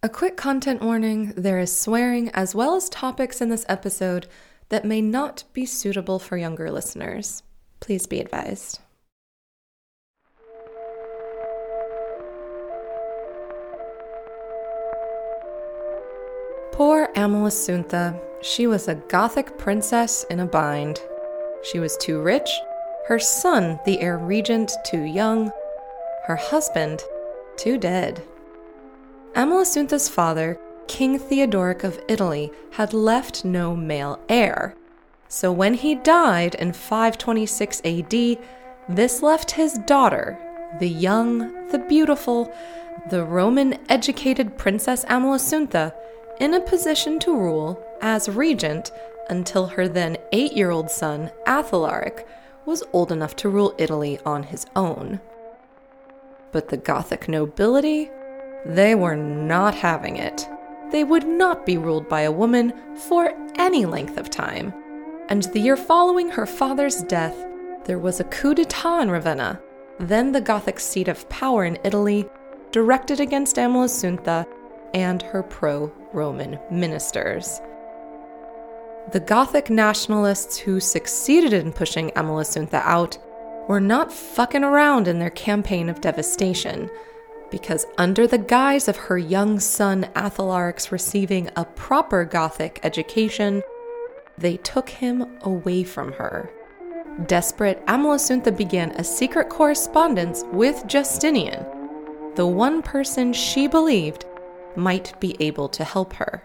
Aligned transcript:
A 0.00 0.08
quick 0.08 0.36
content 0.36 0.80
warning 0.80 1.32
there 1.36 1.58
is 1.58 1.76
swearing 1.76 2.28
as 2.28 2.54
well 2.54 2.76
as 2.76 2.88
topics 2.88 3.40
in 3.40 3.48
this 3.48 3.66
episode 3.68 4.28
that 4.68 4.84
may 4.84 5.00
not 5.00 5.42
be 5.52 5.66
suitable 5.66 6.20
for 6.20 6.36
younger 6.36 6.70
listeners. 6.70 7.42
Please 7.80 8.06
be 8.06 8.20
advised. 8.20 8.78
Poor 16.70 17.08
Amalasuntha. 17.16 18.20
She 18.40 18.68
was 18.68 18.86
a 18.86 18.94
Gothic 18.94 19.58
princess 19.58 20.24
in 20.30 20.38
a 20.38 20.46
bind. 20.46 21.00
She 21.64 21.80
was 21.80 21.96
too 21.96 22.22
rich, 22.22 22.48
her 23.08 23.18
son, 23.18 23.80
the 23.84 24.00
heir 24.00 24.16
regent, 24.16 24.70
too 24.84 25.02
young, 25.02 25.50
her 26.26 26.36
husband, 26.36 27.02
too 27.56 27.78
dead. 27.78 28.22
Amalasuntha's 29.34 30.08
father, 30.08 30.58
King 30.86 31.18
Theodoric 31.18 31.84
of 31.84 32.00
Italy, 32.08 32.50
had 32.72 32.92
left 32.92 33.44
no 33.44 33.76
male 33.76 34.18
heir. 34.28 34.74
So 35.28 35.52
when 35.52 35.74
he 35.74 35.94
died 35.94 36.54
in 36.54 36.72
526 36.72 37.82
AD, 37.84 38.38
this 38.88 39.22
left 39.22 39.50
his 39.52 39.74
daughter, 39.86 40.38
the 40.80 40.88
young, 40.88 41.68
the 41.70 41.78
beautiful, 41.78 42.52
the 43.10 43.24
Roman 43.24 43.78
educated 43.88 44.56
Princess 44.56 45.04
Amalasuntha, 45.04 45.94
in 46.40 46.54
a 46.54 46.60
position 46.60 47.18
to 47.20 47.36
rule 47.36 47.82
as 48.00 48.28
regent 48.28 48.90
until 49.28 49.66
her 49.66 49.86
then 49.88 50.16
eight 50.32 50.52
year 50.52 50.70
old 50.70 50.90
son, 50.90 51.30
Athalaric, 51.46 52.26
was 52.64 52.82
old 52.92 53.12
enough 53.12 53.36
to 53.36 53.48
rule 53.48 53.74
Italy 53.78 54.18
on 54.24 54.44
his 54.44 54.66
own. 54.74 55.20
But 56.52 56.68
the 56.68 56.76
Gothic 56.76 57.28
nobility 57.28 58.10
they 58.64 58.94
were 58.94 59.16
not 59.16 59.74
having 59.74 60.16
it. 60.16 60.48
They 60.90 61.04
would 61.04 61.26
not 61.26 61.66
be 61.66 61.76
ruled 61.76 62.08
by 62.08 62.22
a 62.22 62.32
woman 62.32 62.72
for 62.96 63.32
any 63.56 63.84
length 63.86 64.16
of 64.16 64.30
time. 64.30 64.72
And 65.28 65.42
the 65.44 65.60
year 65.60 65.76
following 65.76 66.30
her 66.30 66.46
father's 66.46 67.02
death, 67.02 67.36
there 67.84 67.98
was 67.98 68.20
a 68.20 68.24
coup 68.24 68.54
d'etat 68.54 69.00
in 69.00 69.10
Ravenna, 69.10 69.60
then 69.98 70.32
the 70.32 70.40
Gothic 70.40 70.80
seat 70.80 71.08
of 71.08 71.28
power 71.28 71.64
in 71.64 71.78
Italy, 71.84 72.28
directed 72.70 73.20
against 73.20 73.56
Amalasuntha 73.56 74.46
and 74.94 75.22
her 75.22 75.42
pro 75.42 75.92
Roman 76.12 76.58
ministers. 76.70 77.60
The 79.12 79.20
Gothic 79.20 79.70
nationalists 79.70 80.58
who 80.58 80.80
succeeded 80.80 81.52
in 81.52 81.72
pushing 81.72 82.10
Amalasuntha 82.10 82.82
out 82.84 83.18
were 83.68 83.80
not 83.80 84.12
fucking 84.12 84.64
around 84.64 85.08
in 85.08 85.18
their 85.18 85.30
campaign 85.30 85.88
of 85.88 86.00
devastation 86.00 86.90
because, 87.50 87.86
under 87.96 88.26
the 88.26 88.38
guise 88.38 88.88
of 88.88 88.96
her 88.96 89.18
young 89.18 89.58
son 89.60 90.04
Athalaric's 90.14 90.92
receiving 90.92 91.50
a 91.56 91.64
proper 91.64 92.24
Gothic 92.24 92.80
education, 92.82 93.62
they 94.36 94.56
took 94.58 94.88
him 94.88 95.38
away 95.42 95.84
from 95.84 96.12
her. 96.12 96.50
Desperate, 97.26 97.84
Amalasuntha 97.86 98.56
began 98.56 98.92
a 98.92 99.02
secret 99.02 99.48
correspondence 99.48 100.44
with 100.52 100.86
Justinian, 100.86 101.66
the 102.36 102.46
one 102.46 102.82
person 102.82 103.32
she 103.32 103.66
believed 103.66 104.24
might 104.76 105.18
be 105.18 105.36
able 105.40 105.68
to 105.70 105.82
help 105.82 106.12
her. 106.14 106.44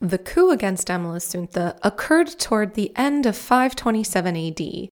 The 0.00 0.18
coup 0.18 0.50
against 0.50 0.88
Amalasuntha 0.88 1.78
occurred 1.82 2.38
toward 2.38 2.74
the 2.74 2.92
end 2.96 3.24
of 3.24 3.36
527 3.36 4.36
AD. 4.36 4.88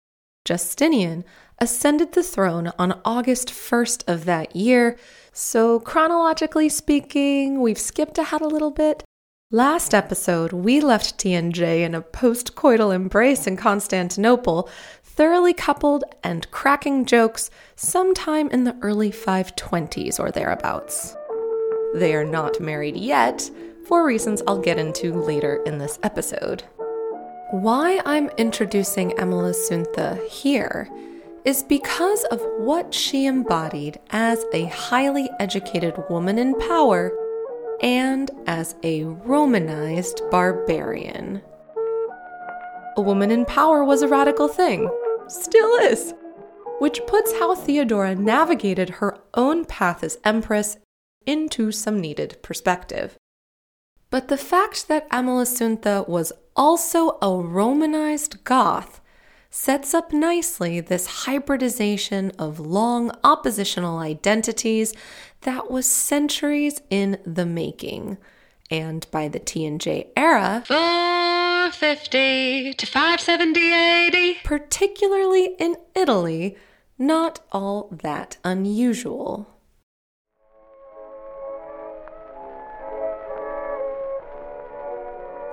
Justinian 0.45 1.25
ascended 1.59 2.13
the 2.13 2.23
throne 2.23 2.73
on 2.79 3.01
August 3.05 3.49
1st 3.49 4.05
of 4.07 4.25
that 4.25 4.55
year, 4.55 4.99
so 5.33 5.81
chronologically 5.81 6.69
speaking, 6.69 7.61
we've 7.61 7.79
skipped 7.79 8.19
ahead 8.19 8.43
a 8.43 8.49
little 8.49 8.71
bit. 8.71 9.03
Last 9.51 9.95
episode, 9.95 10.53
we 10.53 10.81
left 10.81 11.19
TNJ 11.19 11.83
in 11.83 11.95
a 11.95 12.01
post 12.01 12.57
coital 12.57 12.95
embrace 12.95 13.47
in 13.47 13.57
Constantinople, 13.57 14.69
thoroughly 15.03 15.55
coupled 15.55 16.05
and 16.23 16.51
cracking 16.51 17.05
jokes 17.07 17.49
sometime 17.77 18.49
in 18.51 18.65
the 18.65 18.77
early 18.83 19.11
520s 19.11 20.19
or 20.19 20.31
thereabouts. 20.31 21.17
They 21.95 22.15
are 22.15 22.25
not 22.25 22.61
married 22.61 22.97
yet, 22.97 23.49
for 23.87 24.05
reasons 24.05 24.43
I'll 24.47 24.61
get 24.61 24.79
into 24.79 25.15
later 25.15 25.63
in 25.65 25.79
this 25.79 25.99
episode. 26.03 26.65
Why 27.53 28.01
I'm 28.05 28.29
introducing 28.37 29.13
Amalasuntha 29.13 30.27
here 30.27 30.91
is 31.47 31.63
because 31.63 32.25
of 32.25 32.43
what 32.59 32.93
she 32.93 33.25
embodied 33.25 34.01
as 34.11 34.45
a 34.53 34.65
highly 34.65 35.31
educated 35.39 35.95
woman 36.11 36.39
in 36.39 36.53
power 36.59 37.13
and 37.81 38.33
as 38.49 38.75
a 38.83 39.05
Romanized 39.05 40.23
barbarian. 40.29 41.41
A 42.97 43.01
woman 43.01 43.31
in 43.31 43.45
power 43.45 43.85
was 43.85 44.03
a 44.03 44.09
radical 44.09 44.49
thing, 44.49 44.91
still 45.29 45.73
is, 45.77 46.15
which 46.81 47.07
puts 47.07 47.33
how 47.39 47.55
Theodora 47.55 48.17
navigated 48.17 48.91
her 48.91 49.17
own 49.35 49.65
path 49.67 50.03
as 50.03 50.19
empress 50.25 50.79
into 51.27 51.71
some 51.71 52.01
needed 52.01 52.39
perspective. 52.43 53.17
But 54.11 54.27
the 54.29 54.37
fact 54.37 54.89
that 54.89 55.09
Amalasuntha 55.11 56.09
was 56.09 56.33
also 56.57 57.19
a 57.23 57.37
Romanized 57.37 58.43
Goth 58.43 59.01
sets 59.57 59.95
up 59.95 60.13
nicely 60.13 60.81
this 60.81 61.25
hybridization 61.25 62.31
of 62.39 62.61
long 62.61 63.11
oppositional 63.25 63.97
identities 63.97 64.93
that 65.41 65.71
was 65.71 65.91
centuries 65.91 66.83
in 66.91 67.19
the 67.25 67.47
making. 67.47 68.19
And 68.71 69.07
by 69.11 69.29
the 69.29 69.41
TNJ 69.41 70.09
era, 70.15 70.63
450 70.67 72.75
to 72.75 72.87
570 72.87 73.73
AD, 73.73 74.37
particularly 74.45 75.57
in 75.59 75.77
Italy, 75.95 76.59
not 76.99 77.41
all 77.51 77.89
that 77.91 78.37
unusual. 78.45 79.56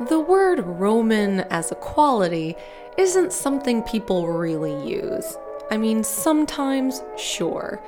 The 0.10 0.20
word 0.20 0.60
Roman 0.66 1.42
as 1.42 1.72
a 1.72 1.76
quality 1.76 2.58
isn't 2.98 3.32
something 3.32 3.82
people 3.84 4.28
really 4.28 4.76
use. 4.86 5.38
I 5.72 5.78
mean, 5.78 6.04
sometimes, 6.04 7.02
sure. 7.16 7.82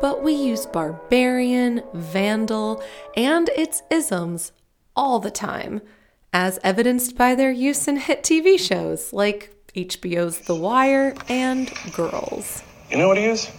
But 0.00 0.22
we 0.22 0.32
use 0.32 0.64
barbarian, 0.64 1.82
vandal, 1.92 2.82
and 3.14 3.50
its 3.50 3.82
isms 3.90 4.52
all 4.96 5.18
the 5.18 5.30
time, 5.30 5.82
as 6.32 6.58
evidenced 6.64 7.16
by 7.16 7.34
their 7.34 7.52
use 7.52 7.86
in 7.86 7.96
hit 7.96 8.22
TV 8.22 8.58
shows 8.58 9.12
like 9.12 9.54
HBO's 9.74 10.40
The 10.40 10.54
Wire 10.54 11.14
and 11.28 11.70
Girls. 11.92 12.62
You 12.90 12.96
know 12.96 13.08
what 13.08 13.18
he 13.18 13.24
is? 13.24 13.50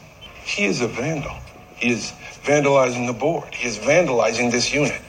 He 0.43 0.65
is 0.65 0.81
a 0.81 0.87
vandal. 0.87 1.35
He 1.75 1.91
is 1.91 2.13
vandalizing 2.43 3.05
the 3.05 3.13
board. 3.13 3.53
He 3.53 3.67
is 3.67 3.77
vandalizing 3.77 4.49
this 4.49 4.73
unit. 4.73 4.99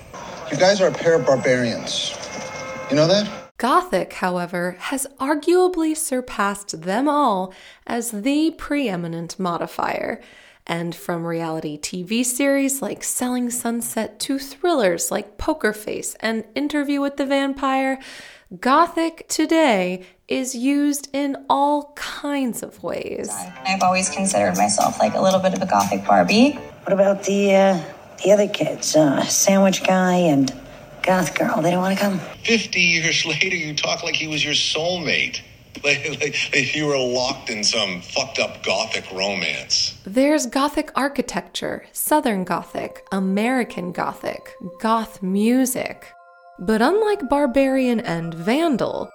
You 0.50 0.58
guys 0.58 0.82
are 0.82 0.88
a 0.88 0.92
pair 0.92 1.14
of 1.14 1.24
barbarians. 1.24 2.18
You 2.92 2.96
know 2.96 3.06
that? 3.06 3.56
Gothic, 3.56 4.12
however, 4.12 4.76
has 4.78 5.06
arguably 5.18 5.96
surpassed 5.96 6.82
them 6.82 7.08
all 7.08 7.54
as 7.86 8.10
the 8.10 8.50
preeminent 8.50 9.38
modifier. 9.38 10.20
And 10.66 10.94
from 10.94 11.24
reality 11.24 11.78
TV 11.80 12.22
series 12.22 12.82
like 12.82 13.02
Selling 13.02 13.48
Sunset 13.48 14.20
to 14.20 14.38
thrillers 14.38 15.10
like 15.10 15.38
Poker 15.38 15.72
Face 15.72 16.14
and 16.20 16.44
Interview 16.54 17.00
with 17.00 17.16
the 17.16 17.24
Vampire, 17.24 17.98
Gothic 18.60 19.26
today 19.26 20.04
is 20.28 20.54
used 20.54 21.08
in 21.14 21.46
all 21.48 21.94
kinds 21.94 22.62
of 22.62 22.82
ways. 22.82 23.30
I've 23.66 23.82
always 23.82 24.10
considered 24.10 24.58
myself 24.58 24.98
like 24.98 25.14
a 25.14 25.20
little 25.22 25.40
bit 25.40 25.54
of 25.54 25.62
a 25.62 25.66
Gothic 25.66 26.04
Barbie. 26.04 26.58
What 26.82 26.92
about 26.92 27.24
the 27.24 27.54
uh, 27.54 27.84
the 28.22 28.32
other 28.32 28.48
kids, 28.48 28.94
uh, 28.94 29.24
Sandwich 29.24 29.82
Guy 29.82 30.16
and 30.16 30.52
Goth 31.02 31.34
girl, 31.36 31.60
they 31.60 31.70
don't 31.70 31.80
want 31.80 31.98
to 31.98 32.04
come. 32.04 32.18
50 32.44 32.80
years 32.80 33.24
later, 33.26 33.56
you 33.56 33.74
talk 33.74 34.02
like 34.02 34.14
he 34.14 34.28
was 34.28 34.44
your 34.44 34.54
soulmate. 34.54 35.40
Like, 35.82 36.06
like, 36.20 36.36
like 36.54 36.76
you 36.76 36.86
were 36.86 36.98
locked 36.98 37.48
in 37.48 37.64
some 37.64 38.02
fucked 38.02 38.38
up 38.38 38.62
Gothic 38.62 39.10
romance. 39.10 39.98
There's 40.04 40.46
Gothic 40.46 40.92
architecture, 40.94 41.86
Southern 41.92 42.44
Gothic, 42.44 43.04
American 43.10 43.90
Gothic, 43.90 44.54
Goth 44.80 45.22
music. 45.22 46.12
But 46.58 46.82
unlike 46.82 47.28
Barbarian 47.28 48.00
and 48.00 48.34
Vandal, 48.34 49.10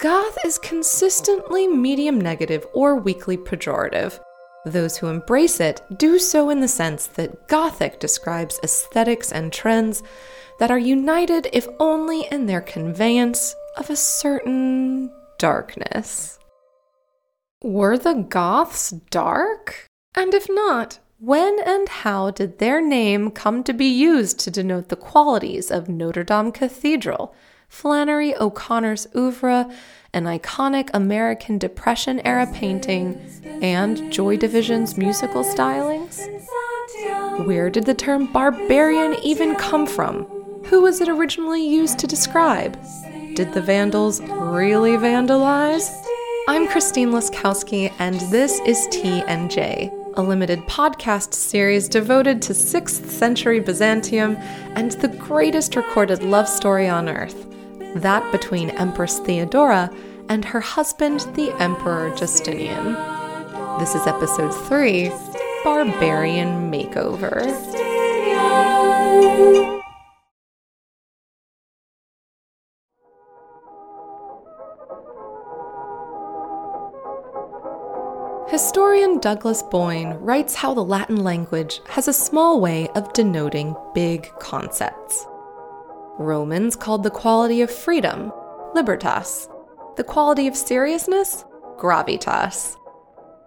Goth 0.00 0.38
is 0.44 0.58
consistently 0.58 1.66
medium 1.66 2.20
negative 2.20 2.66
or 2.72 2.94
weakly 2.96 3.36
pejorative. 3.36 4.20
Those 4.64 4.98
who 4.98 5.06
embrace 5.06 5.58
it 5.58 5.82
do 5.96 6.18
so 6.18 6.50
in 6.50 6.60
the 6.60 6.68
sense 6.68 7.06
that 7.06 7.48
Gothic 7.48 7.98
describes 7.98 8.60
aesthetics 8.62 9.32
and 9.32 9.52
trends 9.52 10.02
that 10.58 10.70
are 10.70 10.78
united, 10.78 11.48
if 11.52 11.66
only 11.78 12.26
in 12.30 12.46
their 12.46 12.60
conveyance 12.60 13.54
of 13.78 13.88
a 13.88 13.96
certain 13.96 15.10
darkness. 15.38 16.38
Were 17.62 17.96
the 17.96 18.14
Goths 18.14 18.90
dark? 18.90 19.86
And 20.14 20.34
if 20.34 20.46
not, 20.50 20.98
When 21.18 21.58
and 21.66 21.86
how 21.86 22.30
did 22.30 22.58
their 22.58 22.80
name 22.80 23.30
come 23.30 23.62
to 23.64 23.74
be 23.74 23.84
used 23.84 24.40
to 24.40 24.50
denote 24.50 24.88
the 24.88 24.96
qualities 24.96 25.70
of 25.70 25.86
Notre 25.86 26.24
Dame 26.24 26.50
Cathedral, 26.50 27.34
Flannery 27.70 28.34
O'Connor's 28.36 29.06
oeuvre, 29.16 29.70
an 30.12 30.24
iconic 30.24 30.90
American 30.92 31.56
Depression 31.56 32.20
era 32.26 32.46
painting, 32.52 33.18
and 33.62 34.12
Joy 34.12 34.36
Division's 34.36 34.98
musical 34.98 35.44
stylings? 35.44 36.20
Where 37.46 37.70
did 37.70 37.86
the 37.86 37.94
term 37.94 38.30
barbarian 38.30 39.14
even 39.22 39.54
come 39.54 39.86
from? 39.86 40.24
Who 40.66 40.82
was 40.82 41.00
it 41.00 41.08
originally 41.08 41.66
used 41.66 42.00
to 42.00 42.08
describe? 42.08 42.76
Did 43.34 43.54
the 43.54 43.62
Vandals 43.62 44.20
really 44.20 44.96
vandalize? 44.96 45.88
I'm 46.48 46.66
Christine 46.68 47.12
Laskowski, 47.12 47.92
and 47.98 48.20
this 48.32 48.60
is 48.66 48.88
TNJ 48.88 49.96
a 50.14 50.22
limited 50.22 50.58
podcast 50.66 51.32
series 51.32 51.88
devoted 51.88 52.42
to 52.42 52.52
6th 52.52 53.06
century 53.06 53.60
Byzantium 53.60 54.36
and 54.74 54.90
the 54.90 55.06
greatest 55.06 55.76
recorded 55.76 56.24
love 56.24 56.48
story 56.48 56.88
on 56.88 57.08
earth 57.08 57.49
that 57.96 58.30
between 58.32 58.70
Empress 58.70 59.18
Theodora 59.18 59.90
and 60.28 60.44
her 60.44 60.60
husband, 60.60 61.20
the 61.34 61.50
Emperor 61.60 62.14
Justinian. 62.16 62.94
This 63.78 63.94
is 63.94 64.06
episode 64.06 64.52
3 64.68 65.10
Barbarian 65.64 66.70
Makeover. 66.70 67.40
Historian 78.50 79.18
Douglas 79.20 79.62
Boin 79.62 80.14
writes 80.14 80.54
how 80.54 80.74
the 80.74 80.84
Latin 80.84 81.22
language 81.22 81.80
has 81.88 82.08
a 82.08 82.12
small 82.12 82.60
way 82.60 82.88
of 82.96 83.12
denoting 83.12 83.76
big 83.94 84.28
concepts. 84.40 85.24
Romans 86.20 86.76
called 86.76 87.02
the 87.02 87.10
quality 87.10 87.62
of 87.62 87.70
freedom 87.70 88.30
libertas, 88.74 89.48
the 89.96 90.04
quality 90.04 90.46
of 90.46 90.54
seriousness 90.54 91.46
gravitas. 91.78 92.76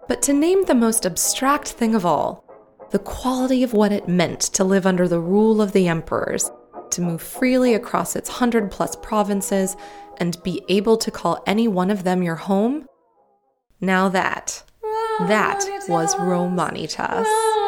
But 0.08 0.22
to 0.22 0.32
name 0.32 0.64
the 0.64 0.74
most 0.74 1.06
abstract 1.06 1.68
thing 1.68 1.94
of 1.94 2.04
all, 2.04 2.44
the 2.90 2.98
quality 2.98 3.62
of 3.62 3.74
what 3.74 3.92
it 3.92 4.08
meant 4.08 4.40
to 4.40 4.64
live 4.64 4.86
under 4.86 5.06
the 5.06 5.20
rule 5.20 5.62
of 5.62 5.70
the 5.70 5.86
emperors, 5.86 6.50
to 6.90 7.00
move 7.00 7.22
freely 7.22 7.74
across 7.74 8.16
its 8.16 8.28
hundred 8.28 8.72
plus 8.72 8.96
provinces, 8.96 9.76
and 10.18 10.42
be 10.42 10.60
able 10.68 10.96
to 10.96 11.12
call 11.12 11.44
any 11.46 11.68
one 11.68 11.92
of 11.92 12.02
them 12.02 12.24
your 12.24 12.34
home? 12.34 12.86
Now 13.80 14.08
that 14.08 14.64
that 15.20 15.64
was 15.88 16.16
Romanitas. 16.16 17.63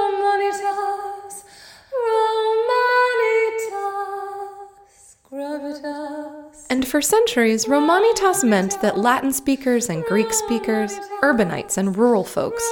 And 6.68 6.86
for 6.86 7.00
centuries, 7.00 7.66
Romanitas 7.66 8.42
meant 8.42 8.80
that 8.82 8.98
Latin 8.98 9.32
speakers 9.32 9.88
and 9.88 10.04
Greek 10.04 10.32
speakers, 10.32 10.98
urbanites 11.22 11.78
and 11.78 11.96
rural 11.96 12.24
folks, 12.24 12.64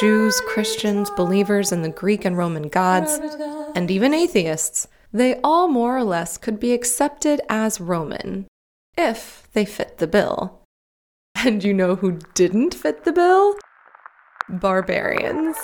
Jews, 0.00 0.40
Christians, 0.46 1.10
believers 1.10 1.72
in 1.72 1.82
the 1.82 1.88
Greek 1.88 2.24
and 2.24 2.36
Roman 2.36 2.68
gods, 2.68 3.20
and 3.74 3.90
even 3.90 4.14
atheists, 4.14 4.88
they 5.12 5.40
all 5.42 5.68
more 5.68 5.96
or 5.96 6.04
less 6.04 6.38
could 6.38 6.60
be 6.60 6.72
accepted 6.72 7.40
as 7.48 7.80
Roman, 7.80 8.46
if 8.96 9.48
they 9.52 9.64
fit 9.64 9.98
the 9.98 10.06
bill. 10.06 10.60
And 11.34 11.64
you 11.64 11.74
know 11.74 11.96
who 11.96 12.20
didn't 12.34 12.74
fit 12.74 13.04
the 13.04 13.12
bill? 13.12 13.56
barbarians. 14.48 15.56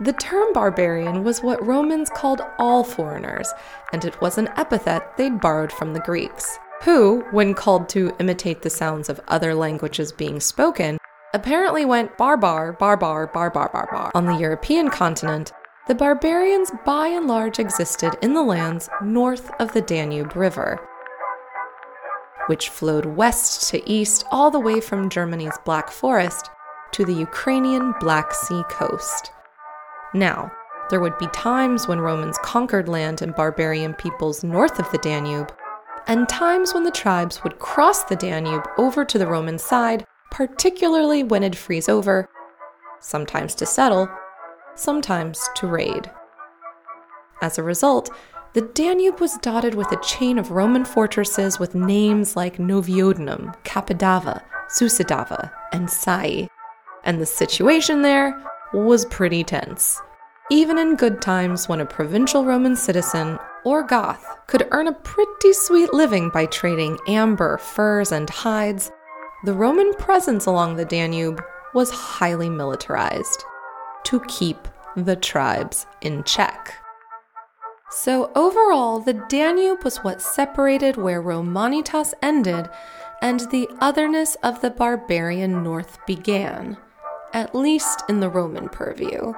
The 0.00 0.12
term 0.12 0.52
barbarian 0.52 1.24
was 1.24 1.42
what 1.42 1.66
Romans 1.66 2.08
called 2.08 2.40
all 2.56 2.84
foreigners, 2.84 3.52
and 3.92 4.04
it 4.04 4.20
was 4.20 4.38
an 4.38 4.48
epithet 4.56 5.16
they'd 5.16 5.40
borrowed 5.40 5.72
from 5.72 5.92
the 5.92 6.00
Greeks, 6.00 6.60
who, 6.82 7.24
when 7.32 7.52
called 7.52 7.88
to 7.88 8.14
imitate 8.20 8.62
the 8.62 8.70
sounds 8.70 9.08
of 9.08 9.20
other 9.26 9.56
languages 9.56 10.12
being 10.12 10.38
spoken, 10.38 10.98
apparently 11.34 11.84
went 11.84 12.16
barbar, 12.16 12.74
barbar, 12.74 13.26
barbar, 13.26 13.70
barbar. 13.72 14.12
On 14.14 14.24
the 14.24 14.36
European 14.36 14.88
continent, 14.88 15.50
the 15.88 15.96
barbarians 15.96 16.70
by 16.84 17.08
and 17.08 17.26
large 17.26 17.58
existed 17.58 18.16
in 18.22 18.34
the 18.34 18.42
lands 18.42 18.88
north 19.02 19.50
of 19.58 19.72
the 19.72 19.82
Danube 19.82 20.36
River, 20.36 20.78
which 22.46 22.68
flowed 22.68 23.04
west 23.04 23.68
to 23.70 23.90
east 23.90 24.24
all 24.30 24.52
the 24.52 24.60
way 24.60 24.80
from 24.80 25.10
Germany's 25.10 25.58
Black 25.64 25.90
Forest 25.90 26.50
to 26.92 27.04
the 27.04 27.14
Ukrainian 27.14 27.94
Black 27.98 28.32
Sea 28.32 28.62
coast. 28.70 29.32
Now, 30.14 30.50
there 30.90 31.00
would 31.00 31.18
be 31.18 31.26
times 31.28 31.86
when 31.86 32.00
Romans 32.00 32.38
conquered 32.38 32.88
land 32.88 33.20
and 33.20 33.34
barbarian 33.34 33.94
peoples 33.94 34.42
north 34.42 34.78
of 34.78 34.90
the 34.90 34.98
Danube, 34.98 35.52
and 36.06 36.28
times 36.28 36.72
when 36.72 36.84
the 36.84 36.90
tribes 36.90 37.44
would 37.44 37.58
cross 37.58 38.04
the 38.04 38.16
Danube 38.16 38.66
over 38.78 39.04
to 39.04 39.18
the 39.18 39.26
Roman 39.26 39.58
side, 39.58 40.06
particularly 40.30 41.22
when 41.22 41.42
it'd 41.42 41.58
freeze 41.58 41.88
over, 41.88 42.28
sometimes 43.00 43.54
to 43.56 43.66
settle, 43.66 44.08
sometimes 44.74 45.48
to 45.56 45.66
raid. 45.66 46.10
As 47.42 47.58
a 47.58 47.62
result, 47.62 48.10
the 48.54 48.62
Danube 48.62 49.20
was 49.20 49.36
dotted 49.38 49.74
with 49.74 49.92
a 49.92 50.02
chain 50.02 50.38
of 50.38 50.50
Roman 50.50 50.84
fortresses 50.84 51.58
with 51.58 51.74
names 51.74 52.34
like 52.34 52.56
Noviodunum, 52.56 53.54
Capidava, 53.62 54.42
Sucidava, 54.70 55.52
and 55.72 55.88
Sai. 55.90 56.48
And 57.04 57.20
the 57.20 57.26
situation 57.26 58.00
there 58.02 58.42
was 58.72 59.06
pretty 59.06 59.44
tense. 59.44 60.00
Even 60.50 60.78
in 60.78 60.96
good 60.96 61.20
times, 61.20 61.68
when 61.68 61.80
a 61.80 61.86
provincial 61.86 62.44
Roman 62.44 62.74
citizen 62.74 63.38
or 63.64 63.82
Goth 63.82 64.24
could 64.46 64.66
earn 64.70 64.88
a 64.88 64.92
pretty 64.92 65.52
sweet 65.52 65.92
living 65.92 66.30
by 66.30 66.46
trading 66.46 66.98
amber, 67.06 67.58
furs, 67.58 68.12
and 68.12 68.30
hides, 68.30 68.90
the 69.44 69.52
Roman 69.52 69.92
presence 69.94 70.46
along 70.46 70.76
the 70.76 70.84
Danube 70.84 71.42
was 71.74 71.90
highly 71.90 72.48
militarized 72.48 73.44
to 74.04 74.20
keep 74.20 74.66
the 74.96 75.16
tribes 75.16 75.86
in 76.00 76.24
check. 76.24 76.74
So, 77.90 78.30
overall, 78.34 79.00
the 79.00 79.14
Danube 79.28 79.84
was 79.84 79.98
what 79.98 80.20
separated 80.20 80.96
where 80.96 81.22
Romanitas 81.22 82.14
ended 82.22 82.68
and 83.22 83.40
the 83.50 83.68
otherness 83.80 84.34
of 84.42 84.60
the 84.60 84.70
barbarian 84.70 85.62
north 85.62 85.98
began, 86.06 86.76
at 87.32 87.54
least 87.54 88.02
in 88.08 88.20
the 88.20 88.28
Roman 88.28 88.68
purview. 88.68 89.34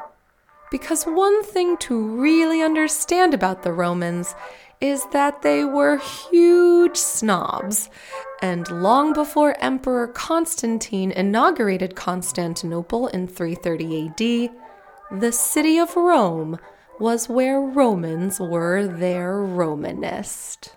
Because 0.70 1.04
one 1.04 1.42
thing 1.42 1.76
to 1.78 1.98
really 2.00 2.62
understand 2.62 3.34
about 3.34 3.62
the 3.62 3.72
Romans 3.72 4.34
is 4.80 5.04
that 5.12 5.42
they 5.42 5.64
were 5.64 5.98
huge 5.98 6.96
snobs, 6.96 7.90
and 8.40 8.68
long 8.70 9.12
before 9.12 9.56
Emperor 9.60 10.06
Constantine 10.06 11.10
inaugurated 11.10 11.94
Constantinople 11.94 13.08
in 13.08 13.26
330 13.26 14.08
AD, 14.08 15.20
the 15.20 15.32
city 15.32 15.78
of 15.78 15.96
Rome 15.96 16.58
was 16.98 17.28
where 17.28 17.60
Romans 17.60 18.38
were 18.40 18.86
their 18.86 19.38
Romanist. 19.38 20.76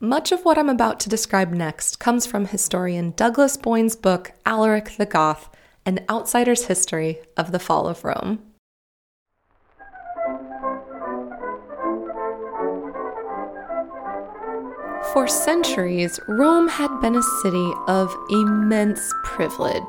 Much 0.00 0.30
of 0.30 0.44
what 0.44 0.56
I'm 0.56 0.68
about 0.68 1.00
to 1.00 1.08
describe 1.08 1.50
next 1.50 1.98
comes 1.98 2.24
from 2.24 2.46
historian 2.46 3.10
Douglas 3.16 3.56
Boin's 3.56 3.96
book 3.96 4.30
Alaric 4.46 4.96
the 4.96 5.04
Goth 5.04 5.50
An 5.84 6.04
Outsider's 6.08 6.66
History 6.66 7.18
of 7.36 7.50
the 7.50 7.58
Fall 7.58 7.88
of 7.88 8.04
Rome. 8.04 8.38
For 15.12 15.26
centuries, 15.26 16.20
Rome 16.28 16.68
had 16.68 17.00
been 17.00 17.16
a 17.16 17.22
city 17.42 17.72
of 17.88 18.14
immense 18.30 19.12
privilege. 19.24 19.82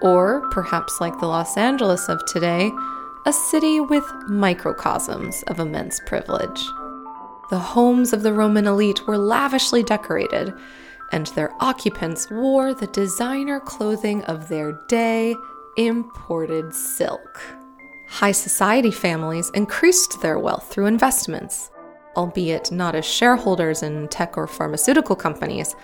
Or, 0.00 0.48
perhaps 0.52 1.00
like 1.00 1.18
the 1.18 1.26
Los 1.26 1.56
Angeles 1.56 2.08
of 2.08 2.24
today, 2.26 2.70
a 3.26 3.32
city 3.32 3.80
with 3.80 4.04
microcosms 4.28 5.42
of 5.48 5.58
immense 5.58 5.98
privilege. 6.06 6.64
The 7.50 7.58
homes 7.58 8.12
of 8.12 8.22
the 8.22 8.32
Roman 8.32 8.66
elite 8.66 9.06
were 9.06 9.18
lavishly 9.18 9.82
decorated, 9.82 10.54
and 11.12 11.26
their 11.28 11.52
occupants 11.60 12.30
wore 12.30 12.74
the 12.74 12.86
designer 12.88 13.60
clothing 13.60 14.24
of 14.24 14.48
their 14.48 14.80
day, 14.88 15.36
imported 15.76 16.74
silk. 16.74 17.42
High 18.08 18.32
society 18.32 18.90
families 18.90 19.50
increased 19.54 20.22
their 20.22 20.38
wealth 20.38 20.68
through 20.68 20.86
investments, 20.86 21.70
albeit 22.16 22.72
not 22.72 22.94
as 22.94 23.04
shareholders 23.04 23.82
in 23.82 24.08
tech 24.08 24.38
or 24.38 24.46
pharmaceutical 24.46 25.16
companies, 25.16 25.74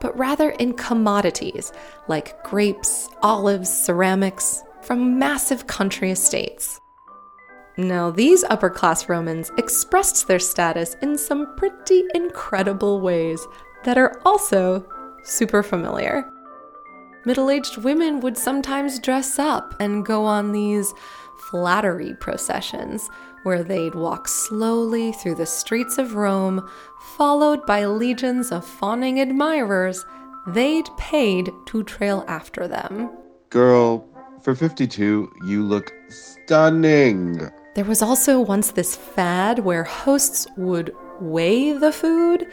but 0.00 0.16
rather 0.18 0.50
in 0.50 0.74
commodities 0.74 1.72
like 2.08 2.42
grapes, 2.44 3.08
olives, 3.22 3.70
ceramics 3.70 4.62
from 4.82 5.18
massive 5.18 5.66
country 5.66 6.10
estates. 6.10 6.80
Now, 7.76 8.10
these 8.10 8.42
upper 8.44 8.70
class 8.70 9.08
Romans 9.08 9.50
expressed 9.58 10.26
their 10.26 10.38
status 10.38 10.96
in 11.02 11.18
some 11.18 11.54
pretty 11.56 12.04
incredible 12.14 13.00
ways 13.00 13.46
that 13.84 13.98
are 13.98 14.20
also 14.24 14.86
super 15.24 15.62
familiar. 15.62 16.30
Middle 17.26 17.50
aged 17.50 17.78
women 17.78 18.20
would 18.20 18.38
sometimes 18.38 18.98
dress 19.00 19.38
up 19.38 19.74
and 19.80 20.06
go 20.06 20.24
on 20.24 20.52
these 20.52 20.94
flattery 21.50 22.14
processions 22.14 23.10
where 23.42 23.62
they'd 23.62 23.94
walk 23.94 24.26
slowly 24.26 25.12
through 25.12 25.34
the 25.34 25.46
streets 25.46 25.98
of 25.98 26.14
Rome, 26.14 26.68
followed 27.16 27.64
by 27.66 27.84
legions 27.84 28.50
of 28.50 28.66
fawning 28.66 29.20
admirers 29.20 30.04
they'd 30.48 30.88
paid 30.96 31.50
to 31.66 31.82
trail 31.82 32.24
after 32.28 32.66
them. 32.66 33.10
Girl, 33.50 34.08
for 34.42 34.54
52, 34.54 35.32
you 35.44 35.62
look 35.62 35.92
stunning. 36.08 37.50
There 37.76 37.84
was 37.84 38.00
also 38.00 38.40
once 38.40 38.70
this 38.70 38.96
fad 38.96 39.58
where 39.58 39.84
hosts 39.84 40.46
would 40.56 40.96
weigh 41.20 41.72
the 41.72 41.92
food 41.92 42.46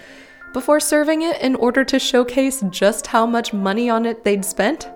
before 0.52 0.82
serving 0.82 1.22
it 1.22 1.40
in 1.42 1.56
order 1.56 1.86
to 1.86 1.98
showcase 1.98 2.62
just 2.70 3.08
how 3.08 3.26
much 3.26 3.54
money 3.54 3.90
on 3.90 4.06
it 4.06 4.26
they'd 4.26 4.44
spent. 4.44 4.90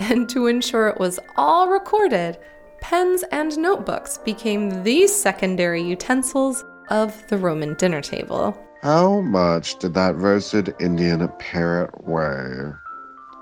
And 0.00 0.26
to 0.30 0.46
ensure 0.46 0.88
it 0.88 0.98
was 0.98 1.20
all 1.36 1.68
recorded, 1.68 2.38
pens 2.80 3.24
and 3.30 3.58
notebooks 3.58 4.16
became 4.16 4.82
the 4.84 5.06
secondary 5.06 5.82
utensils 5.82 6.64
of 6.88 7.14
the 7.28 7.36
Roman 7.36 7.74
dinner 7.74 8.00
table. 8.00 8.58
How 8.80 9.20
much 9.20 9.78
did 9.78 9.92
that 9.92 10.16
roasted 10.16 10.74
Indian 10.80 11.28
parrot 11.38 11.90
weigh? 12.06 12.72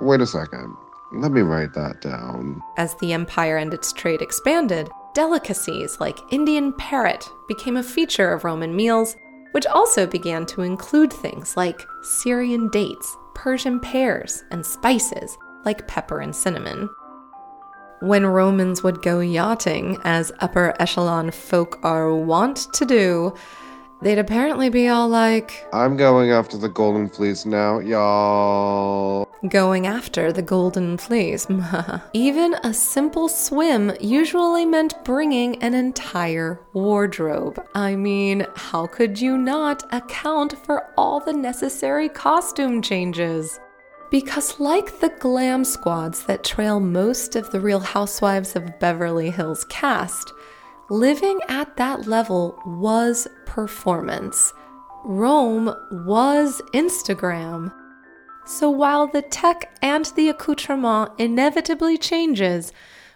Wait 0.00 0.20
a 0.20 0.26
second. 0.26 0.74
Let 1.12 1.30
me 1.30 1.42
write 1.42 1.74
that 1.74 2.00
down. 2.00 2.60
As 2.78 2.96
the 2.96 3.12
empire 3.12 3.58
and 3.58 3.72
its 3.72 3.92
trade 3.92 4.20
expanded, 4.20 4.88
delicacies 5.14 6.00
like 6.00 6.18
Indian 6.32 6.72
parrot 6.72 7.28
became 7.48 7.76
a 7.76 7.82
feature 7.82 8.32
of 8.32 8.44
Roman 8.44 8.74
meals, 8.74 9.16
which 9.52 9.66
also 9.66 10.06
began 10.06 10.46
to 10.46 10.62
include 10.62 11.12
things 11.12 11.56
like 11.56 11.86
Syrian 12.02 12.68
dates, 12.70 13.16
Persian 13.34 13.80
pears, 13.80 14.44
and 14.50 14.64
spices 14.64 15.36
like 15.64 15.86
pepper 15.86 16.20
and 16.20 16.34
cinnamon. 16.34 16.88
When 18.00 18.26
Romans 18.26 18.82
would 18.82 19.00
go 19.02 19.20
yachting, 19.20 19.98
as 20.02 20.32
upper 20.40 20.74
echelon 20.80 21.30
folk 21.30 21.78
are 21.84 22.12
wont 22.14 22.66
to 22.72 22.84
do, 22.84 23.34
they'd 24.02 24.18
apparently 24.18 24.68
be 24.68 24.88
all 24.88 25.08
like, 25.08 25.66
I'm 25.72 25.96
going 25.96 26.30
after 26.30 26.56
the 26.56 26.68
golden 26.68 27.08
fleece 27.08 27.46
now, 27.46 27.78
y'all. 27.78 29.28
going 29.48 29.86
after 29.86 30.32
the 30.32 30.42
golden 30.42 30.96
fleece. 30.98 31.46
Even 32.12 32.54
a 32.64 32.74
simple 32.74 33.28
swim 33.28 33.92
usually 34.00 34.64
meant 34.64 35.04
bringing 35.04 35.62
an 35.62 35.74
entire 35.74 36.60
wardrobe. 36.72 37.64
I 37.74 37.96
mean, 37.96 38.46
how 38.54 38.86
could 38.86 39.20
you 39.20 39.38
not 39.38 39.84
account 39.92 40.56
for 40.64 40.90
all 40.96 41.20
the 41.20 41.32
necessary 41.32 42.08
costume 42.08 42.82
changes? 42.82 43.60
Because, 44.10 44.60
like 44.60 45.00
the 45.00 45.08
glam 45.20 45.64
squads 45.64 46.24
that 46.26 46.44
trail 46.44 46.78
most 46.80 47.34
of 47.34 47.50
the 47.50 47.60
Real 47.60 47.80
Housewives 47.80 48.54
of 48.54 48.78
Beverly 48.78 49.30
Hills 49.30 49.64
cast, 49.70 50.34
living 50.92 51.40
at 51.48 51.74
that 51.78 52.06
level 52.06 52.60
was 52.66 53.26
performance. 53.46 54.52
Rome 55.04 55.74
was 55.90 56.60
Instagram. 56.74 57.72
So 58.44 58.68
while 58.68 59.06
the 59.06 59.22
tech 59.22 59.74
and 59.80 60.04
the 60.16 60.28
accoutrement 60.28 61.12
inevitably 61.18 61.96
changes, 61.96 62.74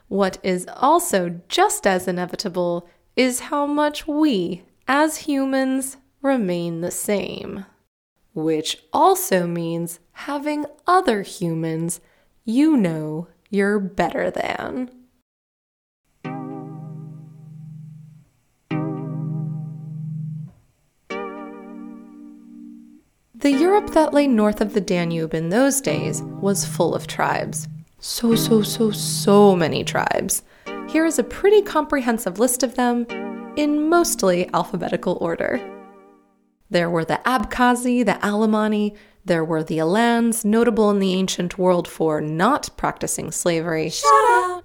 what 0.09 0.39
is 0.43 0.67
also 0.75 1.39
just 1.51 1.87
as 1.87 2.09
inevitable 2.09 2.89
is 3.15 3.41
how 3.41 3.67
much 3.67 4.07
we, 4.07 4.63
as 4.89 5.19
humans, 5.19 5.99
remain 6.23 6.81
the 6.81 6.91
same. 6.91 7.67
Which 8.33 8.79
also 8.91 9.47
means 9.47 10.01
having 10.13 10.65
other 10.87 11.21
humans 11.21 12.01
you 12.43 12.75
know 12.75 13.29
you're 13.51 13.79
better 13.79 14.31
than. 14.31 14.91
The 23.39 23.53
Europe 23.53 23.91
that 23.91 24.15
lay 24.15 24.27
north 24.27 24.63
of 24.63 24.73
the 24.73 24.81
Danube 24.81 25.35
in 25.35 25.51
those 25.51 25.83
days 25.83 26.23
was 26.23 26.65
full 26.65 26.95
of 26.95 27.07
tribes. 27.07 27.69
So, 27.99 28.35
so, 28.35 28.63
so, 28.63 28.91
so 28.91 29.55
many 29.55 29.85
tribes. 29.85 30.43
Here 30.89 31.05
is 31.05 31.19
a 31.19 31.25
pretty 31.25 31.61
comprehensive 31.61 32.39
list 32.39 32.63
of 32.63 32.77
them 32.77 33.07
in 33.57 33.91
mostly 33.91 34.49
alphabetical 34.55 35.19
order. 35.21 35.61
There 36.71 36.89
were 36.89 37.05
the 37.05 37.21
Abkhazi, 37.27 38.07
the 38.07 38.19
Alemanni, 38.23 38.97
there 39.27 39.45
were 39.45 39.63
the 39.63 39.81
Alans, 39.81 40.43
notable 40.43 40.91
in 40.91 40.99
the 40.99 41.13
ancient 41.13 41.59
world 41.59 41.87
for 41.87 42.23
not 42.23 42.71
practicing 42.79 43.31
slavery. 43.33 43.91